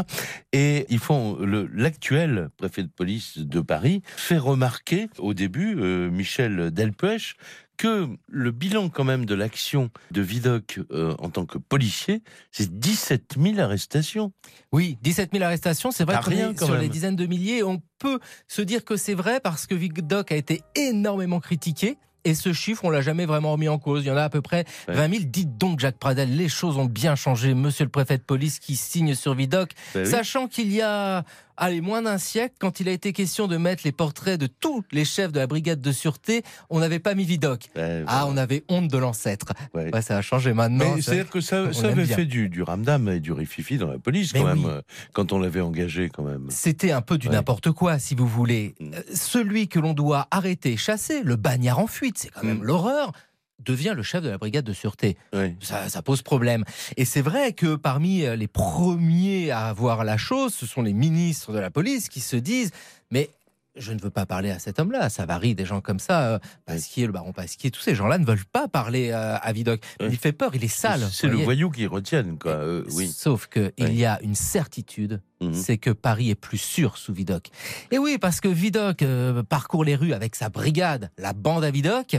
[0.51, 6.71] Et ils font l'actuel préfet de police de Paris fait remarquer au début euh, Michel
[6.71, 7.35] Delpech
[7.77, 12.79] que le bilan quand même de l'action de Vidocq euh, en tant que policier, c'est
[12.79, 14.31] 17 000 arrestations.
[14.71, 16.83] Oui, 17 000 arrestations, c'est vrai rien, quand sur même.
[16.83, 17.63] les dizaines de milliers.
[17.63, 21.97] On peut se dire que c'est vrai parce que Vidocq a été énormément critiqué.
[22.27, 24.03] Et ce chiffre, on l'a jamais vraiment remis en cause.
[24.03, 24.95] Il y en a à peu près Ouais.
[24.95, 25.23] 20 000.
[25.27, 27.53] Dites donc, Jacques Pradel, les choses ont bien changé.
[27.53, 30.07] Monsieur le préfet de police qui signe sur Vidocq, Bah oui.
[30.09, 31.23] sachant qu'il y a
[31.57, 34.83] allez, moins d'un siècle, quand il a été question de mettre les portraits de tous
[34.91, 37.69] les chefs de la brigade de sûreté, on n'avait pas mis Vidocq.
[37.75, 38.27] Ouais, Ah, voilà.
[38.27, 39.53] on avait honte de l'ancêtre.
[39.73, 39.93] Ouais.
[39.93, 40.95] Ouais, ça a changé maintenant.
[40.99, 42.15] C'est-à-dire que ça, ça avait bien.
[42.15, 44.71] fait du, du ramdam et du rififi dans la police Mais quand même, oui.
[44.71, 44.81] euh,
[45.13, 46.47] quand on l'avait engagé quand même.
[46.49, 47.33] C'était un peu du Ouais.
[47.33, 48.75] n'importe quoi, si vous voulez.
[48.79, 48.93] Mm.
[48.93, 52.63] Euh, Celui que l'on doit arrêter, chasser, le bagnard en fuite, c'est quand même Mm.
[52.63, 53.11] l'horreur,
[53.59, 55.17] devient le chef de la brigade de sûreté.
[55.61, 56.63] Ça, ça pose problème.
[56.97, 60.93] Et c'est vrai que parmi euh, les premiers à voir la chose, ce sont les
[60.93, 62.71] ministres de la police qui se disent
[63.11, 63.29] Mais
[63.77, 65.09] je ne veux pas parler à cet homme-là.
[65.09, 66.27] Ça varie des gens comme ça.
[66.35, 69.81] euh, Pasquier, le baron Pasquier, tous ces gens-là ne veulent pas parler euh, à Vidocq.
[69.99, 71.05] Il fait peur, il est sale.
[71.11, 72.51] C'est le voyou qui retiennent, quoi.
[72.53, 73.07] euh, oui.
[73.09, 73.93] Sauf que il Ouais.
[73.95, 75.53] y a une certitude, Mhm.
[75.53, 77.49] c'est que Paris est plus sûr sous Vidocq.
[77.91, 81.71] Et oui, parce que Vidocq euh, parcourt les rues avec sa brigade, la bande à
[81.71, 82.17] Vidocq.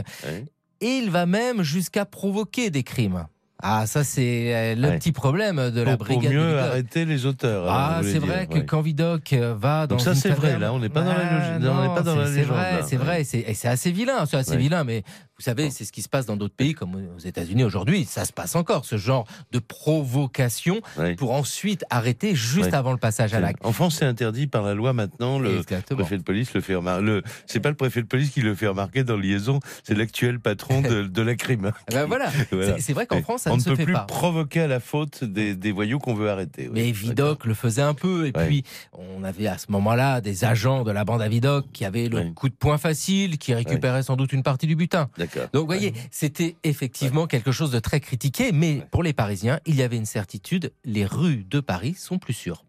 [0.81, 3.25] Et il va même jusqu'à provoquer des crimes.
[3.63, 4.99] Ah, ça c'est euh, le Ouais.
[4.99, 7.67] petit problème de la Pour, pour brigade de mieux arrêter les auteurs.
[7.71, 8.65] hein, Ah, c'est dire, vrai que ouais.
[8.65, 11.23] quand Vidocq euh, va dans Donc ça, c'est vrai, là, on n'est pas dans la
[11.23, 14.51] Ah, pas dans la légende, C'est vrai, c'est vrai, et c'est assez vilain, c'est assez
[14.51, 14.57] Ouais.
[14.57, 15.01] vilain, mais
[15.37, 18.05] vous savez, c'est ce qui se passe dans d'autres pays comme aux États-Unis aujourd'hui.
[18.05, 20.81] Ça se passe encore, ce genre de provocation
[21.17, 23.63] pour ensuite arrêter juste avant le passage à l'acte.
[23.65, 25.39] En France, c'est interdit par la loi maintenant.
[25.39, 25.99] Le Exactement.
[25.99, 27.03] préfet de police le fait remarquer.
[27.05, 27.23] Le...
[27.45, 30.81] C'est pas le préfet de police qui le fait remarquer dans Liaison, c'est l'actuel patron
[30.81, 31.71] de, de la crime.
[31.89, 32.79] Eh ben voilà, Voilà.
[32.79, 33.21] C'est- vrai qu'en.
[33.21, 34.05] France, ça on ne ne se peut fait plus pas.
[34.05, 36.67] provoquer à la faute des, des voyous qu'on veut arrêter.
[36.67, 36.71] oui.
[36.73, 38.25] Mais Vidocq le faisait un peu.
[38.27, 41.85] Et puis, on avait à ce moment-là des agents de la bande à Vidocq qui
[41.85, 45.09] avaient le coup de poing facile, qui récupéraient sans doute une partie du butin.
[45.53, 48.51] Donc, vous voyez, c'était effectivement quelque chose de très critiqué.
[48.51, 52.33] Mais pour les Parisiens, il y avait une certitude les rues de Paris sont plus
[52.33, 52.63] sûres.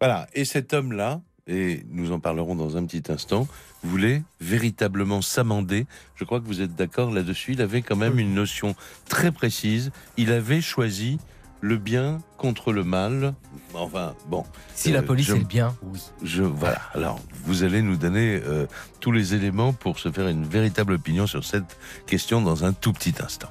[0.00, 0.26] Voilà.
[0.34, 3.48] Et cet homme-là, et nous en parlerons dans un petit instant,
[3.82, 5.86] voulait véritablement s'amender.
[6.14, 7.52] Je crois que vous êtes d'accord là-dessus.
[7.52, 8.74] Il avait quand même une notion
[9.08, 9.90] très précise.
[10.16, 11.18] Il avait choisi
[11.60, 13.34] le bien contre le mal.
[13.74, 14.44] Enfin, bon.
[14.74, 16.00] Si Euh, la police je- est le bien, oui.
[16.22, 16.80] Je voilà.
[16.94, 18.66] Alors, vous allez nous donner euh,
[19.00, 22.92] tous les éléments pour se faire une véritable opinion sur cette question dans un tout
[22.92, 23.48] petit instant.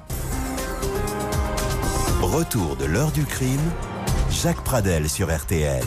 [2.20, 3.60] Retour de l'heure du crime.
[4.30, 5.82] Jacques Pradel sur RTL.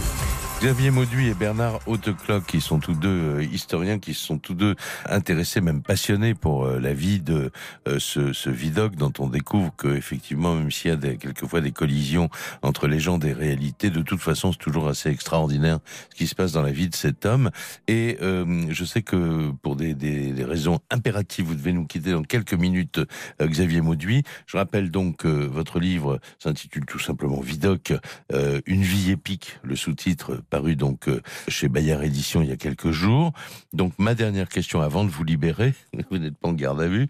[0.62, 4.76] Xavier Mauduit et Bernard Hautecloc, qui sont tous deux euh, historiens, qui sont tous deux
[5.10, 7.50] intéressés, même passionnés pour euh, la vie de
[7.88, 11.62] euh, ce, ce Vidocq, dont on découvre que effectivement, même s'il y a des, quelquefois
[11.62, 12.30] des collisions
[12.62, 15.80] entre légende et réalité, de toute façon, c'est toujours assez extraordinaire
[16.12, 17.50] ce qui se passe dans la vie de cet homme.
[17.88, 22.12] Et euh, je sais que pour des, des, des raisons impératives, vous devez nous quitter
[22.12, 23.00] dans quelques minutes,
[23.42, 24.22] Xavier Mauduit.
[24.46, 27.94] Je rappelle donc que votre livre s'intitule tout simplement Vidocq,
[28.32, 32.58] euh, une vie épique, le sous-titre paru donc euh, chez Bayard Édition il y a
[32.58, 33.32] quelques jours.
[33.74, 35.74] Donc ma dernière question avant de vous libérer,
[36.12, 37.08] vous n'êtes pas en garde à vue,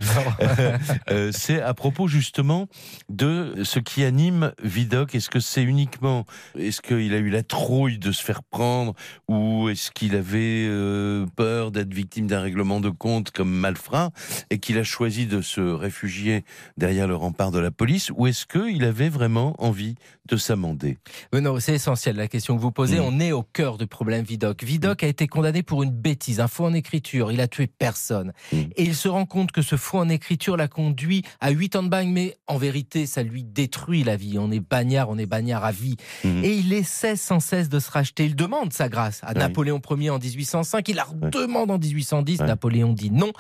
[1.10, 2.68] euh, c'est à propos justement
[3.10, 5.16] de ce qui anime Vidocq.
[5.16, 6.26] Est-ce que c'est uniquement,
[6.58, 8.94] est-ce qu'il a eu la trouille de se faire prendre
[9.28, 14.12] ou est-ce qu'il avait euh, peur d'être victime d'un règlement de compte comme malfrat
[14.52, 16.46] et qu'il a choisi de se réfugier
[16.78, 19.96] derrière le rempart de la police ou est-ce qu'il avait vraiment envie
[20.28, 21.00] de s'amender?
[21.34, 23.00] Oui, non, c'est essentiel la question que vous posez.
[23.00, 23.04] Mm.
[23.04, 24.64] On est au cœur du problème Vidocq.
[24.64, 27.32] Vidocq a été condamné pour une bêtise, un faux en écriture.
[27.32, 28.34] Il a tué personne.
[28.52, 28.58] Mm.
[28.76, 31.84] Et il se rend compte que ce faux en écriture l'a conduit à 8 ans
[31.84, 34.38] de bagne, mais en vérité, ça lui détruit la vie.
[34.40, 35.96] On est bagnard, on est bagnard à vie.
[36.24, 36.44] Mhm.
[36.44, 38.26] Et il essaie sans cesse de se racheter.
[38.26, 39.40] Il demande sa grâce à Oui.
[39.40, 40.88] Napoléon Ier en 1805.
[40.90, 42.40] Il la redemande en 1810.
[42.40, 42.48] Ouais.
[42.48, 43.32] Napoléon dit non.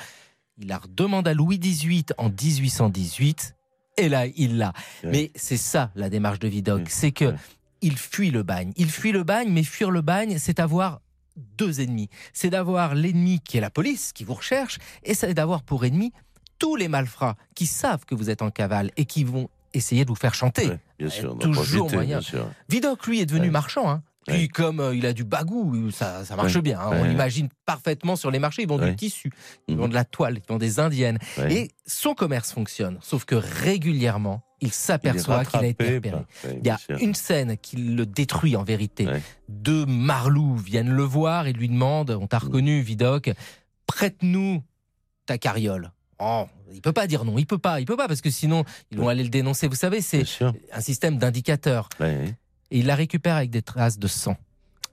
[0.57, 3.55] Il la redemande à Louis XVIII en 1818.
[3.97, 4.73] Et là, il l'a.
[5.03, 6.89] Mais c'est ça la démarche de Vidocq.
[6.89, 7.33] C'est que.
[7.81, 8.73] Il fuit le bagne.
[8.77, 11.01] Il fuit le bagne, mais fuir le bagne, c'est avoir
[11.57, 12.09] deux ennemis.
[12.33, 16.11] C'est d'avoir l'ennemi qui est la police, qui vous recherche, et c'est d'avoir pour ennemi
[16.59, 20.09] tous les malfrats qui savent que vous êtes en cavale et qui vont essayer de
[20.09, 20.67] vous faire chanter.
[20.67, 22.17] Ouais, bien sûr, toujours profiter, moyen.
[22.19, 22.47] bien sûr.
[22.69, 23.51] Vidocq, lui, est devenu Ouais.
[23.51, 23.89] marchand.
[23.89, 24.03] Hein.
[24.27, 24.47] Puis, Ouais.
[24.49, 26.79] comme euh, il a du bagou, ça, ça marche bien.
[26.79, 26.89] hein.
[26.91, 28.61] On l'imagine parfaitement sur les marchés.
[28.63, 29.31] Ils vendent du tissu,
[29.67, 29.81] ils Mhm.
[29.81, 31.17] vendent de la toile, ils vendent des indiennes.
[31.49, 32.99] Et son commerce fonctionne.
[33.01, 36.11] Sauf que régulièrement, il s'aperçoit qu'il a été repéré.
[36.43, 39.07] par- Il y a une scène qui le détruit en vérité.
[39.07, 39.21] Ouais.
[39.49, 42.43] Deux marlous viennent le voir et lui demandent On t'a Mm.
[42.45, 43.31] reconnu, Vidocq,
[43.87, 44.63] prête-nous
[45.25, 45.91] ta carriole.
[46.19, 48.63] Oh, il peut pas dire non, il peut pas, il peut pas parce que sinon
[48.91, 49.67] ils vont aller le dénoncer.
[49.67, 50.23] Vous savez, c'est
[50.71, 51.89] un système d'indicateurs.
[51.99, 52.35] Ouais.
[52.69, 54.37] Et il la récupère avec des traces de sang.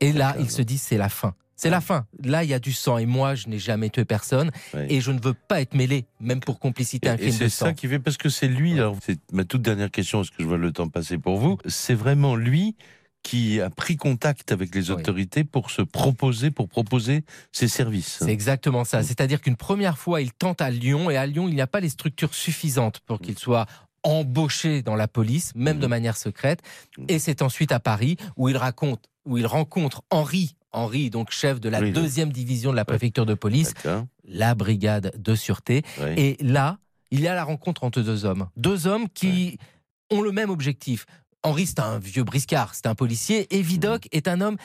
[0.00, 0.42] Et là, D'accord.
[0.42, 1.34] il se dit c'est la fin.
[1.60, 2.06] C'est la fin.
[2.22, 4.86] Là, il y a du sang et moi, je n'ai jamais tué personne Ouais.
[4.88, 7.32] et je ne veux pas être mêlé, même pour complicité à un Et, et crime
[7.32, 8.72] de c'est ça qui fait parce que c'est lui.
[8.74, 11.58] Alors c'est ma toute dernière question parce que je vois le temps passer pour vous?
[11.66, 12.76] C'est vraiment lui
[13.24, 14.96] qui a pris contact avec les Oui.
[14.96, 18.18] autorités pour se proposer, pour proposer ses services.
[18.20, 18.86] C'est exactement Mm.
[18.86, 19.02] ça.
[19.02, 21.80] C'est-à-dire qu'une première fois, il tente à Lyon et à Lyon, il n'y a pas
[21.80, 23.66] les structures suffisantes pour qu'il soit
[24.04, 26.62] embauché dans la police, même de manière secrète.
[27.08, 31.60] Et c'est ensuite à Paris où il raconte, où il rencontre Henri, Henri donc chef
[31.60, 33.72] de la Oui, deuxième division de la préfecture de police,
[34.24, 35.82] la brigade de sûreté.
[36.16, 36.78] Et là,
[37.10, 38.48] il y a la rencontre entre deux hommes.
[38.56, 39.58] Deux hommes qui
[40.10, 41.06] ont le même objectif.
[41.42, 43.46] Henri, c'est un vieux briscard, c'est un policier.
[43.56, 44.08] Et Vidocq Mhm.
[44.12, 44.56] est un homme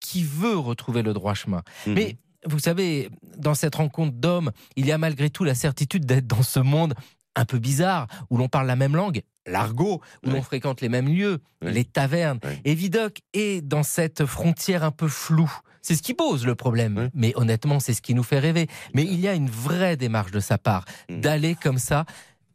[0.00, 1.62] qui veut retrouver le droit chemin.
[1.86, 1.94] Mhm.
[1.94, 6.26] Mais vous savez, dans cette rencontre d'hommes, il y a malgré tout la certitude d'être
[6.26, 6.94] dans ce monde
[7.36, 10.34] un peu bizarre, où l'on parle la même langue, l'argot, où Ouais.
[10.34, 12.38] l'on fréquente les mêmes lieux, les tavernes.
[12.64, 15.52] Et Vidocq est dans cette frontière un peu floue.
[15.82, 17.10] C'est ce qui pose le problème.
[17.14, 18.66] Mais honnêtement, c'est ce qui nous fait rêver.
[18.94, 21.20] Mais il y a une vraie démarche de sa part, Mm.
[21.20, 22.04] d'aller comme ça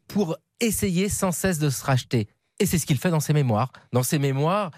[0.08, 2.28] pour essayer sans cesse de se racheter.
[2.60, 3.72] Et c'est ce qu'il fait dans ses mémoires.
[3.92, 4.72] Dans ses mémoires,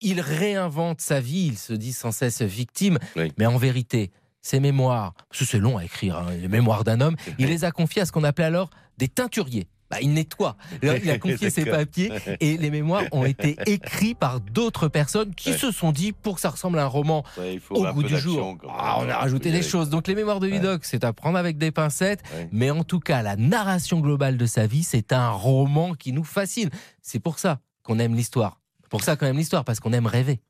[0.00, 2.98] il réinvente sa vie, il se dit sans cesse victime.
[3.16, 3.32] Oui.
[3.38, 7.00] Mais en vérité, ses mémoires, parce que c'est long à écrire, hein, les mémoires d'un
[7.00, 9.66] homme, il les a confiées à ce qu'on appelait alors des teinturiers.
[9.90, 10.56] Bah, il nettoie.
[10.82, 15.34] Là, il a confié ses papiers et les mémoires ont été écrits par d'autres personnes
[15.34, 15.56] qui Ouais.
[15.56, 18.02] se sont dit, pour que ça ressemble à un roman Ouais, il faut au goût
[18.02, 19.88] du jour, ah, on a rajouté des choses.
[19.88, 22.22] Donc les mémoires de Vidocq, c'est à prendre avec des pincettes.
[22.52, 26.24] Mais en tout cas, la narration globale de sa vie, c'est un roman qui nous
[26.24, 26.68] fascine.
[27.00, 28.60] C'est pour ça qu'on aime l'histoire.
[28.90, 30.40] Pour ça qu'on aime l'histoire, parce qu'on aime rêver.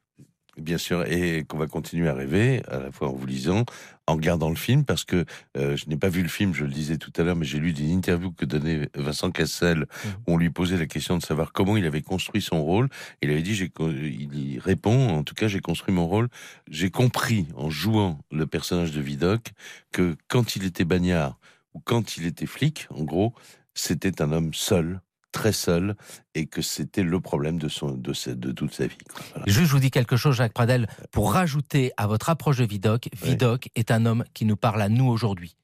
[0.59, 3.65] Bien sûr, et qu'on va continuer à rêver, à la fois en vous lisant,
[4.09, 5.25] en regardant le film, parce que
[5.57, 7.61] euh, je n'ai pas vu le film, je le disais tout à l'heure, mais j'ai
[7.61, 9.87] lu des interviews que donnait Vincent Cassel,
[10.27, 12.89] où on lui posait la question de savoir comment il avait construit son rôle.
[13.23, 16.29] Il avait dit, j'ai, il y répond, en tout cas, j'ai construit mon rôle.
[16.69, 19.53] J'ai compris, en jouant le personnage de Vidocq,
[19.93, 21.39] que quand il était bagnard,
[21.75, 23.33] ou quand il était flic, en gros,
[23.75, 25.01] c'était un homme seul,
[25.33, 25.95] très seul,
[26.35, 28.97] et que c'était le problème de, son, de, sa- de toute sa vie.
[29.35, 29.45] Voilà.
[29.47, 33.09] Juste, je vous dis quelque chose, Jacques Pradel, pour rajouter à votre approche de Vidocq.
[33.23, 35.55] Vidocq est un homme qui nous parle à nous aujourd'hui.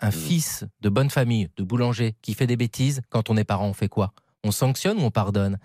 [0.00, 0.12] Un Mhm.
[0.12, 3.02] fils de bonne famille, de boulanger, qui fait des bêtises.
[3.10, 4.12] Quand on est parent, on fait quoi?
[4.44, 5.58] On sanctionne ou on pardonne?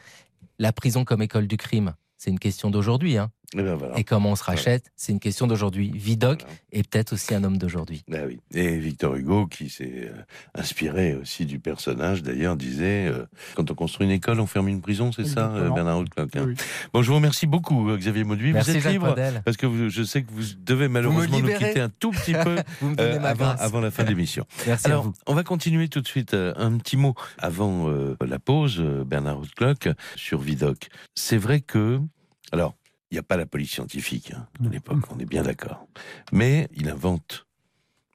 [0.60, 3.18] La prison comme école du crime, c'est une question d'aujourd'hui.
[3.18, 3.32] Hein.
[3.54, 3.98] Et ben voilà.
[3.98, 5.92] Et comment on se rachète, c'est une question d'aujourd'hui.
[5.94, 6.56] Vidocq Voilà.
[6.72, 8.04] est peut-être aussi un homme d'aujourd'hui.
[8.12, 8.40] Ah oui.
[8.54, 10.22] Et Victor Hugo, qui s'est euh,
[10.56, 14.82] inspiré aussi du personnage, d'ailleurs, disait euh, quand on construit une école, on ferme une
[14.82, 15.70] prison, c'est ça, euh.
[15.70, 16.46] Bernard Hautecloque hein?
[16.48, 16.56] Oui.
[16.94, 18.52] Bon, je vous remercie beaucoup, Xavier Mauduit.
[18.54, 19.42] Merci vous êtes Jacques libre Pradel.
[19.46, 22.56] parce que vous- je sais que vous devez malheureusement nous quitter un tout petit peu
[23.00, 24.46] euh, avant, la fin de l'émission.
[24.68, 25.14] Merci à Alors, vous.
[25.28, 26.34] on va continuer tout de suite.
[26.34, 27.90] un petit mot avant
[28.26, 30.90] la pause, Bernard Hautecloque, sur Vidocq.
[31.16, 32.00] C'est vrai que,
[32.52, 32.76] alors,
[33.12, 35.88] il n'y a pas la police scientifique hein, à l'époque, on est bien d'accord.
[36.32, 37.46] Mais il invente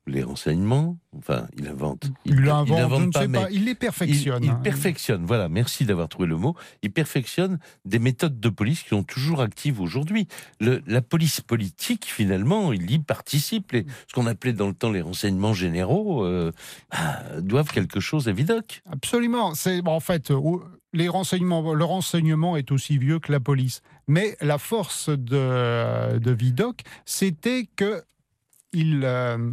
[0.06, 0.98] les renseignements.
[1.16, 2.10] Enfin, il invente.
[2.24, 3.50] Il l'invente, je invente ne sais mais pas.
[3.50, 4.42] Il les il, perfectionne.
[4.42, 4.60] il hein.
[4.62, 6.56] perfectionne, voilà, merci d'avoir trouvé le mot.
[6.82, 10.26] Il perfectionne des méthodes de police qui sont toujours actives aujourd'hui.
[10.58, 13.70] Le- La police politique, finalement, il y participe.
[13.72, 16.50] Les- ce qu'on appelait dans le temps les renseignements généraux euh,
[16.90, 18.82] bah, doivent quelque chose à Vidocq.
[18.90, 19.54] Absolument.
[19.54, 20.40] C'est en fait euh,
[20.92, 21.72] les renseignements.
[21.74, 23.80] Le renseignement est aussi vieux que la police.
[24.10, 28.02] Mais la force de, de Vidocq, c'était que
[28.72, 29.52] il euh,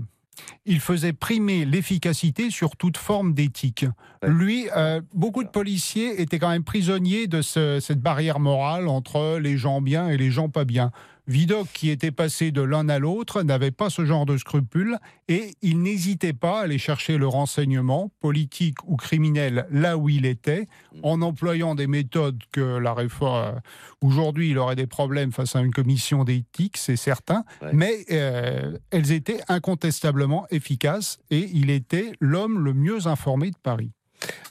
[0.65, 3.86] il faisait primer l'efficacité sur toute forme d'éthique.
[4.24, 4.30] Ouais.
[4.30, 9.39] Lui, euh, beaucoup de policiers étaient quand même prisonniers de ce- cette barrière morale entre
[9.39, 10.91] les gens bien et les gens pas bien.
[11.28, 15.56] Vidocq, qui était passé de l'un à l'autre, n'avait pas ce genre de scrupules et
[15.62, 20.68] il n'hésitait pas à aller chercher le renseignement, politique ou criminel, là où il était,
[21.04, 23.60] en employant des méthodes que la réforme.
[24.02, 27.72] Aujourd'hui, il aurait des problèmes face à une commission d'éthique, c'est certain, Ouais.
[27.74, 33.92] mais euh, elles étaient incontestablement efficaces et il était l'homme le mieux informé de Paris.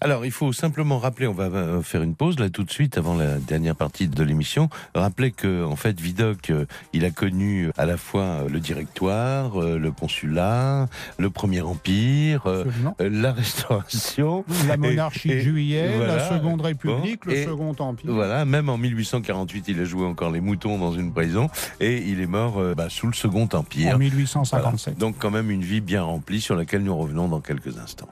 [0.01, 2.99] Alors, il faut simplement rappeler, on va euh, faire une pause là tout de suite
[2.99, 4.69] avant la dernière partie de l'émission.
[4.95, 9.61] Rappeler que, en fait, Vidocq, euh, il a connu à la fois euh, le directoire,
[9.61, 10.87] euh, le consulat,
[11.19, 12.97] le Premier Empire, euh, Absolument.
[13.01, 14.45] euh, la Restauration.
[14.69, 16.17] La monarchie de juillet, voilà.
[16.17, 18.13] la Seconde République, Bon, le Second Empire.
[18.13, 21.49] Voilà, même en 1848, il a joué encore les moutons dans une prison
[21.81, 23.95] et il est mort euh, bah, sous le Second Empire.
[23.95, 23.99] En Voilà.
[23.99, 24.99] 1857.
[24.99, 28.09] Donc quand même une vie bien remplie sur laquelle nous revenons dans quelques instants.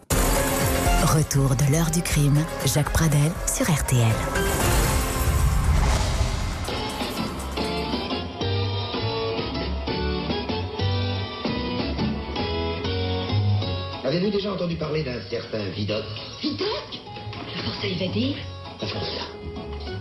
[1.14, 2.44] Retour de l'heure du crime.
[2.66, 4.03] Jacques Pradel sur RTL.
[14.03, 16.03] Avez-vous déjà entendu parler d'un certain Vidocq?
[16.42, 16.66] Vidocq?
[17.55, 18.35] Le forçat évadé
[18.83, 19.27] Un forçat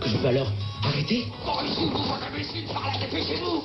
[0.00, 0.50] Que je peux alors
[0.82, 1.26] arrêter?
[1.46, 3.62] Oh, ici, vous imbécile, par la tête, chez vous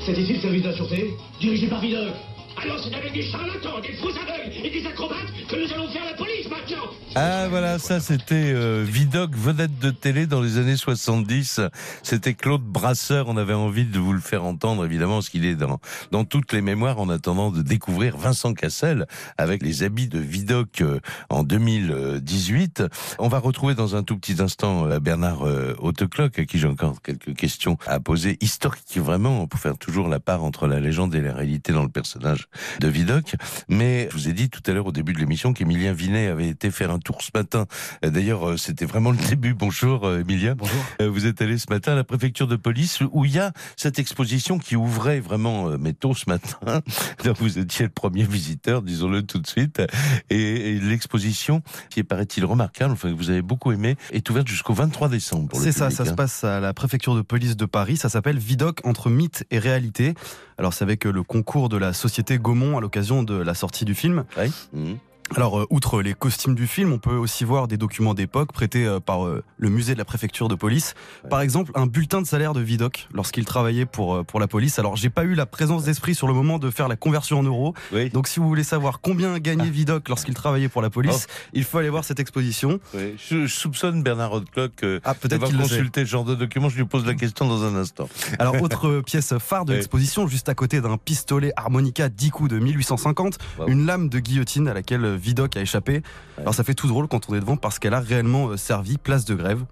[0.00, 2.14] C'est ici le service de la sûreté Dirigé par Vidocq
[2.56, 6.04] Alors c'est avec des charlatans, des faux aveugles et des acrobates que nous allons faire
[6.04, 10.76] la police maintenant Ah voilà, ça c'était euh, Vidocq, vedette de télé dans les années
[10.76, 11.60] 70.
[12.02, 15.56] C'était Claude Brasseur, on avait envie de vous le faire entendre évidemment, parce qu'il est
[15.56, 19.06] dans, dans toutes les mémoires en attendant de découvrir Vincent Cassel
[19.38, 22.84] avec les habits de Vidocq euh, en 2018.
[23.18, 26.68] On va retrouver dans un tout petit instant euh, Bernard euh, Hautecloc, à qui j'ai
[26.68, 31.14] encore quelques questions à poser, historiques vraiment, pour faire toujours la part entre la légende
[31.14, 32.41] et la réalité dans le personnage
[32.80, 33.34] de Vidocq.
[33.68, 36.48] Mais je vous ai dit tout à l'heure au début de l'émission qu'Emilien Vinet avait
[36.48, 37.66] été faire un tour ce matin.
[38.04, 39.54] Euh, D'ailleurs, euh, c'était vraiment le début.
[39.54, 40.54] Bonjour, euh, Emilien.
[40.56, 40.82] Bonjour.
[41.00, 43.98] Vous êtes allé ce matin à la préfecture de police où il y a cette
[43.98, 46.58] exposition qui ouvrait vraiment mais tôt ce matin.
[47.24, 49.82] Donc vous étiez le premier visiteur, disons-le tout de suite.
[50.30, 54.74] Et, l'exposition, qui est paraît-il remarquable, enfin que vous avez beaucoup aimé, est ouverte jusqu'au
[54.74, 55.56] 23 décembre.
[55.60, 56.14] C'est ça, ça se hein.
[56.14, 57.96] passe à la préfecture de police de Paris.
[57.96, 60.14] Ça s'appelle Vidocq entre mythe et réalité.
[60.58, 63.94] Alors c'est avec le concours de la société Gaumont à l'occasion de la sortie du
[63.94, 64.24] film.
[64.36, 64.50] Ouais.
[64.72, 64.98] Mhm.
[65.34, 68.84] Alors euh, outre les costumes du film, on peut aussi voir des documents d'époque prêtés
[68.86, 70.94] euh, par euh, le musée de la préfecture de police.
[71.24, 71.30] Ouais.
[71.30, 74.78] Par exemple, un bulletin de salaire de Vidocq lorsqu'il travaillait pour pour la police.
[74.78, 77.42] Alors j'ai pas eu la présence d'esprit sur le moment de faire la conversion en
[77.44, 77.74] euros.
[77.92, 78.10] Oui.
[78.10, 81.78] Donc si vous voulez savoir combien gagnait Vidocq lorsqu'il travaillait pour la police, il faut
[81.78, 82.78] aller voir cette exposition.
[82.94, 83.14] Oui.
[83.16, 85.70] Je, je soupçonne Bernard Hautecloc euh, Ah peut-être qu'il le sait.
[85.70, 86.68] consulté ce genre de documents.
[86.68, 88.08] Je lui pose la question dans un instant.
[88.38, 92.58] Alors, autre pièce phare de l'exposition, juste à côté d'un pistolet harmonica 10 coups de
[92.58, 93.68] 1850, Wow.
[93.68, 96.02] une lame de guillotine à laquelle Vidocq a échappé.
[96.38, 98.98] Alors, ça fait tout drôle quand on est devant parce qu'elle a réellement euh, servi
[98.98, 99.64] place de grève.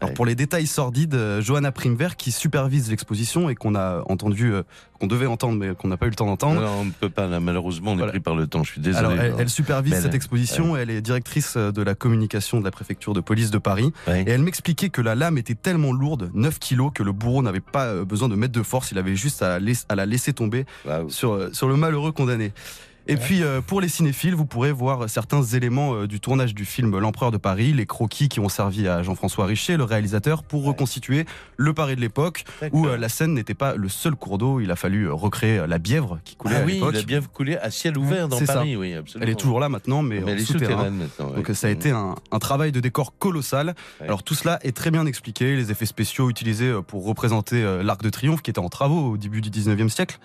[0.00, 4.52] Alors, pour les détails sordides, euh, Johanna Primevert, qui supervise l'exposition et qu'on a entendu,
[4.52, 4.62] euh,
[5.00, 6.60] qu'on devait entendre, mais qu'on n'a pas eu le temps d'entendre.
[6.60, 8.12] Non, on ne peut pas, là, malheureusement, on est Voilà.
[8.12, 8.62] pris par le temps.
[8.62, 9.18] Je suis désolé.
[9.18, 13.12] Alors, elle, supervise Mais cette exposition, elle est directrice de la communication de la préfecture
[13.12, 13.92] de police de Paris.
[14.06, 14.22] Ouais.
[14.22, 17.58] Et elle m'expliquait que la lame était tellement lourde, 9 kilos, que le bourreau n'avait
[17.58, 20.64] pas besoin de mettre de force, il avait juste à, la laisser tomber
[21.08, 22.52] sur le malheureux condamné.
[23.10, 26.66] Et puis euh, pour les cinéphiles, vous pourrez voir certains éléments euh, du tournage du
[26.66, 30.64] film L'Empereur de Paris, les croquis qui ont servi à Jean-François Richer, le réalisateur, pour
[30.64, 31.24] reconstituer
[31.56, 34.70] le Paris de l'époque, où euh, la Seine n'était pas le seul cours d'eau, il
[34.70, 36.94] a fallu recréer la Bièvre qui coulait Ah à oui, l'époque.
[36.94, 38.52] il a bien coulé à ciel ouvert dans ça.
[38.52, 39.24] Paris, oui, absolument.
[39.26, 41.32] Elle est toujours là maintenant, mais, Mais en elle est souterraine maintenant.
[41.32, 41.54] Donc oui.
[41.54, 43.74] ça a été un, un travail de décor colossal.
[44.00, 44.06] Ouais.
[44.06, 48.10] Alors tout cela est très bien expliqué, les effets spéciaux utilisés pour représenter l'Arc de
[48.10, 50.18] Triomphe qui était en travaux au début du 19e siècle.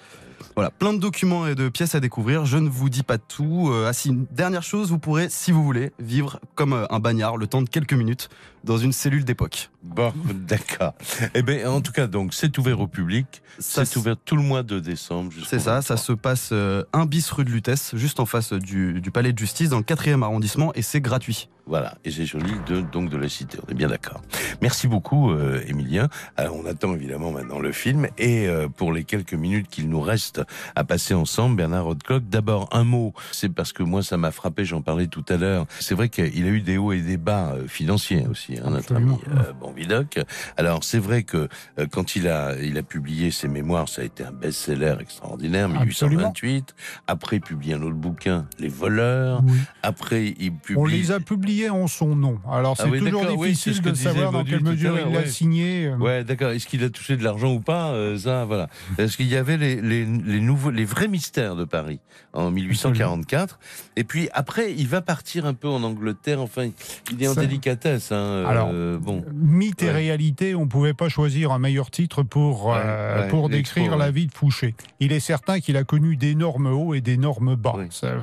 [0.56, 2.46] Voilà, plein de documents et de pièces à découvrir.
[2.46, 3.70] Je ne vous dis pas tout.
[3.72, 7.00] Euh, ah si, une dernière chose, vous pourrez, si vous voulez, vivre comme euh, un
[7.00, 8.30] bagnard le temps de quelques minutes
[8.64, 9.70] dans une cellule d'époque.
[9.82, 10.94] Bon, d'accord.
[11.34, 13.42] Eh bien, en tout cas, donc, c'est ouvert au public.
[13.60, 15.32] Ça, C'est ouvert tout le mois de décembre.
[15.46, 15.98] C'est ça, ça 23.
[15.98, 19.40] se passe euh, un bis rue de Lutèce, juste en face du, du palais de
[19.40, 21.50] justice, dans le 4e arrondissement, et c'est gratuit.
[21.66, 24.22] Voilà, et c'est sur l'île de, donc de la Cité, on est bien d'accord.
[24.62, 26.10] Merci beaucoup, euh, Émilien.
[26.36, 30.02] Alors, on attend évidemment maintenant le film, et euh, pour les quelques minutes qu'il nous
[30.02, 30.42] reste
[30.76, 34.66] à passer ensemble, Bernard Rodcock, d'abord un mot, c'est parce que moi ça m'a frappé,
[34.66, 37.54] j'en parlais tout à l'heure, c'est vrai qu'il a eu des hauts et des bas
[37.54, 40.20] euh, financiers aussi, hein, notre ami euh, Bonvidoc.
[40.58, 41.48] Alors, c'est vrai que
[41.80, 45.70] euh, quand il a, il a publié ses mémoires, ça a été un best-seller extraordinaire,
[45.70, 46.76] 1828.
[47.08, 49.42] Après, il publie un autre bouquin, Les voleurs.
[49.82, 50.82] Après, il publie...
[50.82, 52.40] On les a publiés en son nom.
[52.50, 55.12] Alors c'est Ah oui, toujours oui, difficile c'est ce de savoir dans quelle mesure il
[55.14, 55.28] l'a ouais.
[55.28, 55.86] signé.
[55.88, 55.98] euh.
[55.98, 56.52] Ouais, d'accord.
[56.52, 58.70] Est-ce qu'il a touché de l'argent ou pas euh, Ça, voilà.
[58.98, 62.00] Est-ce qu'il y avait les, les, les nouveaux, les vrais mystères de Paris
[62.34, 63.60] en 1844
[63.96, 66.42] Et puis après, il va partir un peu en Angleterre.
[66.42, 66.70] Enfin,
[67.12, 68.12] il est en Ça- délicatesse.
[68.12, 69.24] Hein, euh, Alors, bon.
[69.34, 73.98] Mythe et réalité, on pouvait pas choisir un meilleur titre pour, Ouais, euh, pour décrire
[73.98, 74.76] la vie de Fouché.
[75.00, 77.76] Il est certain qu'il a connu d'énormes hauts et d'énormes bas.
[77.90, 78.14] Ça,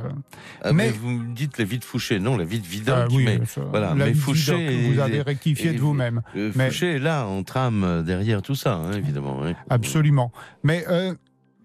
[0.63, 0.87] Ah, mais...
[0.87, 2.97] mais- vous me dites la vie de Fouché, non, la vie de Vidocq.
[2.97, 6.23] Ah oui, mais ça, voilà, mais Fouché, Vidocq, vous avez rectifié de vous-même.
[6.37, 9.41] euh, Mais- Fouché est là, en trame euh, derrière tout ça, hein, évidemment.
[9.41, 9.55] ouais.
[9.69, 10.33] Absolument.
[10.63, 11.15] Mais euh,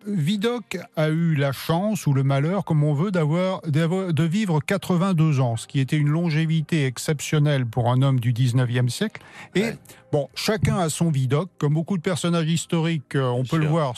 [0.08, 5.40] Vidocq a eu la chance ou le malheur, comme on veut, d'avoir, de vivre 82
[5.40, 9.22] ans, ce qui était une longévité exceptionnelle pour un homme du 19e siècle.
[9.56, 9.72] Et
[10.12, 13.94] bon, chacun a son Vidocq, comme beaucoup de personnages historiques, euh, on peut le voir.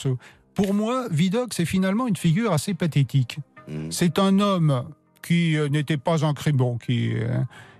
[0.53, 3.38] Pour moi, Vidocq, c'est finalement une figure assez pathétique.
[3.68, 3.91] Mm.
[3.91, 4.86] C'est un homme
[5.28, 7.39] qui euh, n'était pas un qui, euh,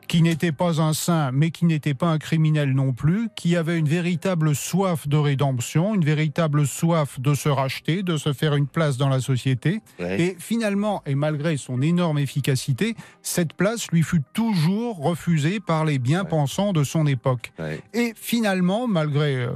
[0.10, 3.78] qui n'était pas un saint, mais qui n'était pas un criminel non plus, qui avait
[3.78, 8.68] une véritable soif de rédemption, une véritable soif de se racheter, de se faire une
[8.68, 9.80] place dans la société.
[9.98, 10.20] Ouais.
[10.20, 16.00] Et finalement, et malgré son énorme efficacité, cette place lui fut toujours refusée par les
[16.00, 17.54] bien-pensants de son époque.
[17.60, 17.80] Ouais.
[17.94, 19.52] Et finalement, malgré, euh,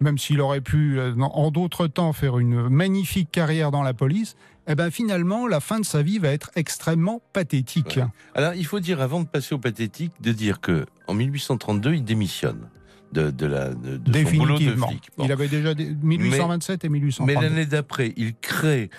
[0.00, 4.34] même s'il aurait pu euh, en d'autres temps faire une magnifique carrière dans la police,
[4.66, 7.98] eh ben finalement, la fin de sa vie va être extrêmement pathétique.
[8.34, 12.04] Alors, il faut dire, avant de passer au pathétique, de dire que en 1832, il
[12.04, 12.68] démissionne
[13.12, 14.88] de, de, la, de, de son boulot de Définitivement.
[14.88, 15.08] flic.
[15.16, 15.24] Bon.
[15.24, 17.40] Il avait déjà des- 1827 et Mais 1832.
[17.40, 18.90] l'année d'après, il crée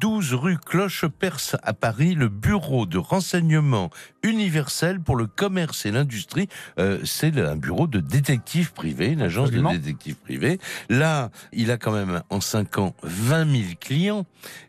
[0.00, 3.90] 12 rue Cloche-Perce à Paris, le bureau de renseignement
[4.22, 6.48] universel pour le commerce et l'industrie.
[6.78, 9.72] Euh, c'est un bureau de détective privé, une agence Absolument.
[9.72, 10.58] de détective privé.
[10.88, 14.26] Là, il a quand même en 5 ans 20 000 clients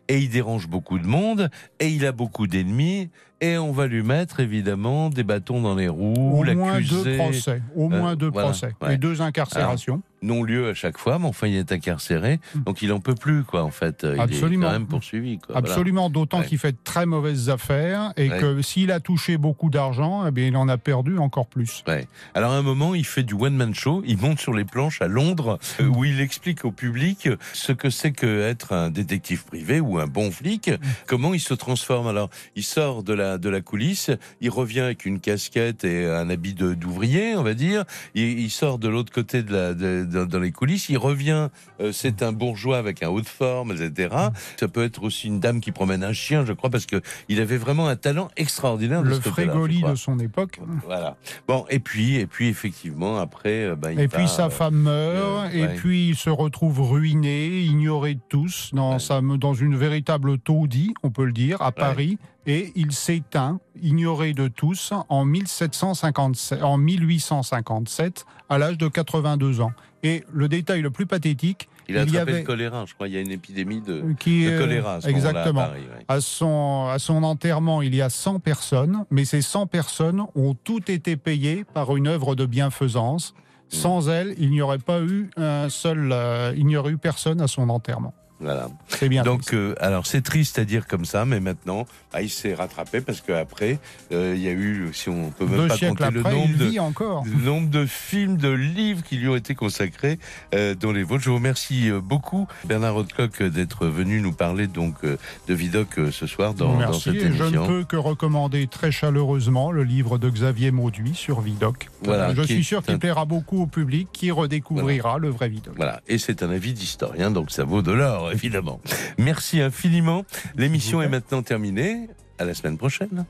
[0.08, 1.50] et il dérange beaucoup de monde
[1.80, 3.10] et il a beaucoup d'ennemis.
[3.40, 7.62] Et on va lui mettre évidemment des bâtons dans les roues, Au moins deux procès.
[7.76, 8.72] Au moins Euh, deux voilà, procès.
[8.82, 8.94] ouais.
[8.94, 10.02] Et deux incarcérations.
[10.22, 13.44] Non lieu à chaque fois, mais enfin il est incarcéré, donc il en peut plus
[13.44, 14.00] quoi en fait.
[14.04, 14.20] Il Hmm.
[14.20, 14.66] Absolument.
[14.66, 15.38] est quand même poursuivi.
[15.38, 15.54] Quoi.
[15.60, 15.68] Voilà.
[15.68, 16.46] Absolument, d'autant Ouais.
[16.46, 18.38] qu'il fait de très mauvaises affaires et Ouais.
[18.38, 21.84] que s'il a touché beaucoup d'argent, eh bien, il en a perdu encore plus.
[21.86, 22.06] Ouais.
[22.34, 25.06] Alors à un moment, il fait du one-man show, il monte sur les planches à
[25.08, 29.80] Londres, euh, où il explique au public ce que c'est que être un détective privé
[29.80, 30.70] ou un bon flic,
[31.06, 32.06] comment il se transforme.
[32.08, 34.10] Alors, il sort de la, de la coulisse,
[34.40, 38.50] il revient avec une casquette et un habit de- d'ouvrier, on va dire, il, il
[38.50, 41.48] sort de l'autre côté de la, de- dans les coulisses, il revient,
[41.80, 44.14] euh, c'est un bourgeois avec un haut de forme, etc.
[44.58, 47.40] Ça peut être aussi une dame qui promène un chien, je crois, parce que il
[47.40, 50.60] avait vraiment un talent extraordinaire de Le frégoli de son époque.
[50.84, 51.16] Voilà.
[51.46, 54.76] Bon, et puis, et puis effectivement, après, euh, ben, il Et puis sa euh, femme
[54.76, 59.76] meurt, euh, et puis il se retrouve ruiné, ignoré de tous, dans, sa, dans une
[59.76, 62.18] véritable taudis, on peut le dire, à Paris,
[62.48, 69.72] et il s'éteint, ignoré de tous, en, 1757, en 1857, à l'âge de 82 ans.
[70.02, 72.94] Et le détail le plus pathétique, il a il y attrapé avait le choléra, je
[72.94, 73.06] crois.
[73.08, 75.60] Il y a une épidémie de, qui de est- choléra à ce moment-là à exactement.
[75.60, 76.04] Paris, ouais.
[76.08, 80.54] à son à son enterrement, il y a 100 personnes, mais ces 100 personnes ont
[80.54, 83.34] toutes été payées par une œuvre de bienfaisance.
[83.70, 87.42] Sans elles, il n'y aurait pas eu un seul, euh, il n'y aurait eu personne
[87.42, 88.14] à son enterrement.
[88.40, 88.68] Voilà.
[88.88, 89.22] C'est bien.
[89.24, 93.00] Donc, euh, alors c'est triste à dire comme ça, mais maintenant, bah, il s'est rattrapé
[93.00, 93.78] parce qu'après,
[94.12, 96.64] euh, il y a eu, si on peut même Deux pas compter le nombre de,
[96.66, 97.24] vit encore.
[97.24, 100.18] le nombre de films, de livres qui lui ont été consacrés
[100.54, 101.24] euh, dans les vôtres.
[101.24, 106.54] Je vous remercie beaucoup, Bernard Rodcock, d'être venu nous parler donc de Vidocq ce soir
[106.54, 107.02] dans, dans Merci.
[107.02, 107.66] cette et je ne émission.
[107.66, 111.88] peux que recommander très chaleureusement le livre de Xavier Mauduit sur Vidocq.
[112.02, 115.74] Voilà, je suis sûr qu'il un- plaira beaucoup au public qui redécouvrira le vrai Vidocq.
[115.76, 118.80] Voilà, et c'est un avis d'historien, donc ça vaut de l'or, évidemment.
[119.18, 120.24] Merci infiniment.
[120.56, 122.08] L'émission est maintenant terminée.
[122.38, 123.24] À la semaine prochaine.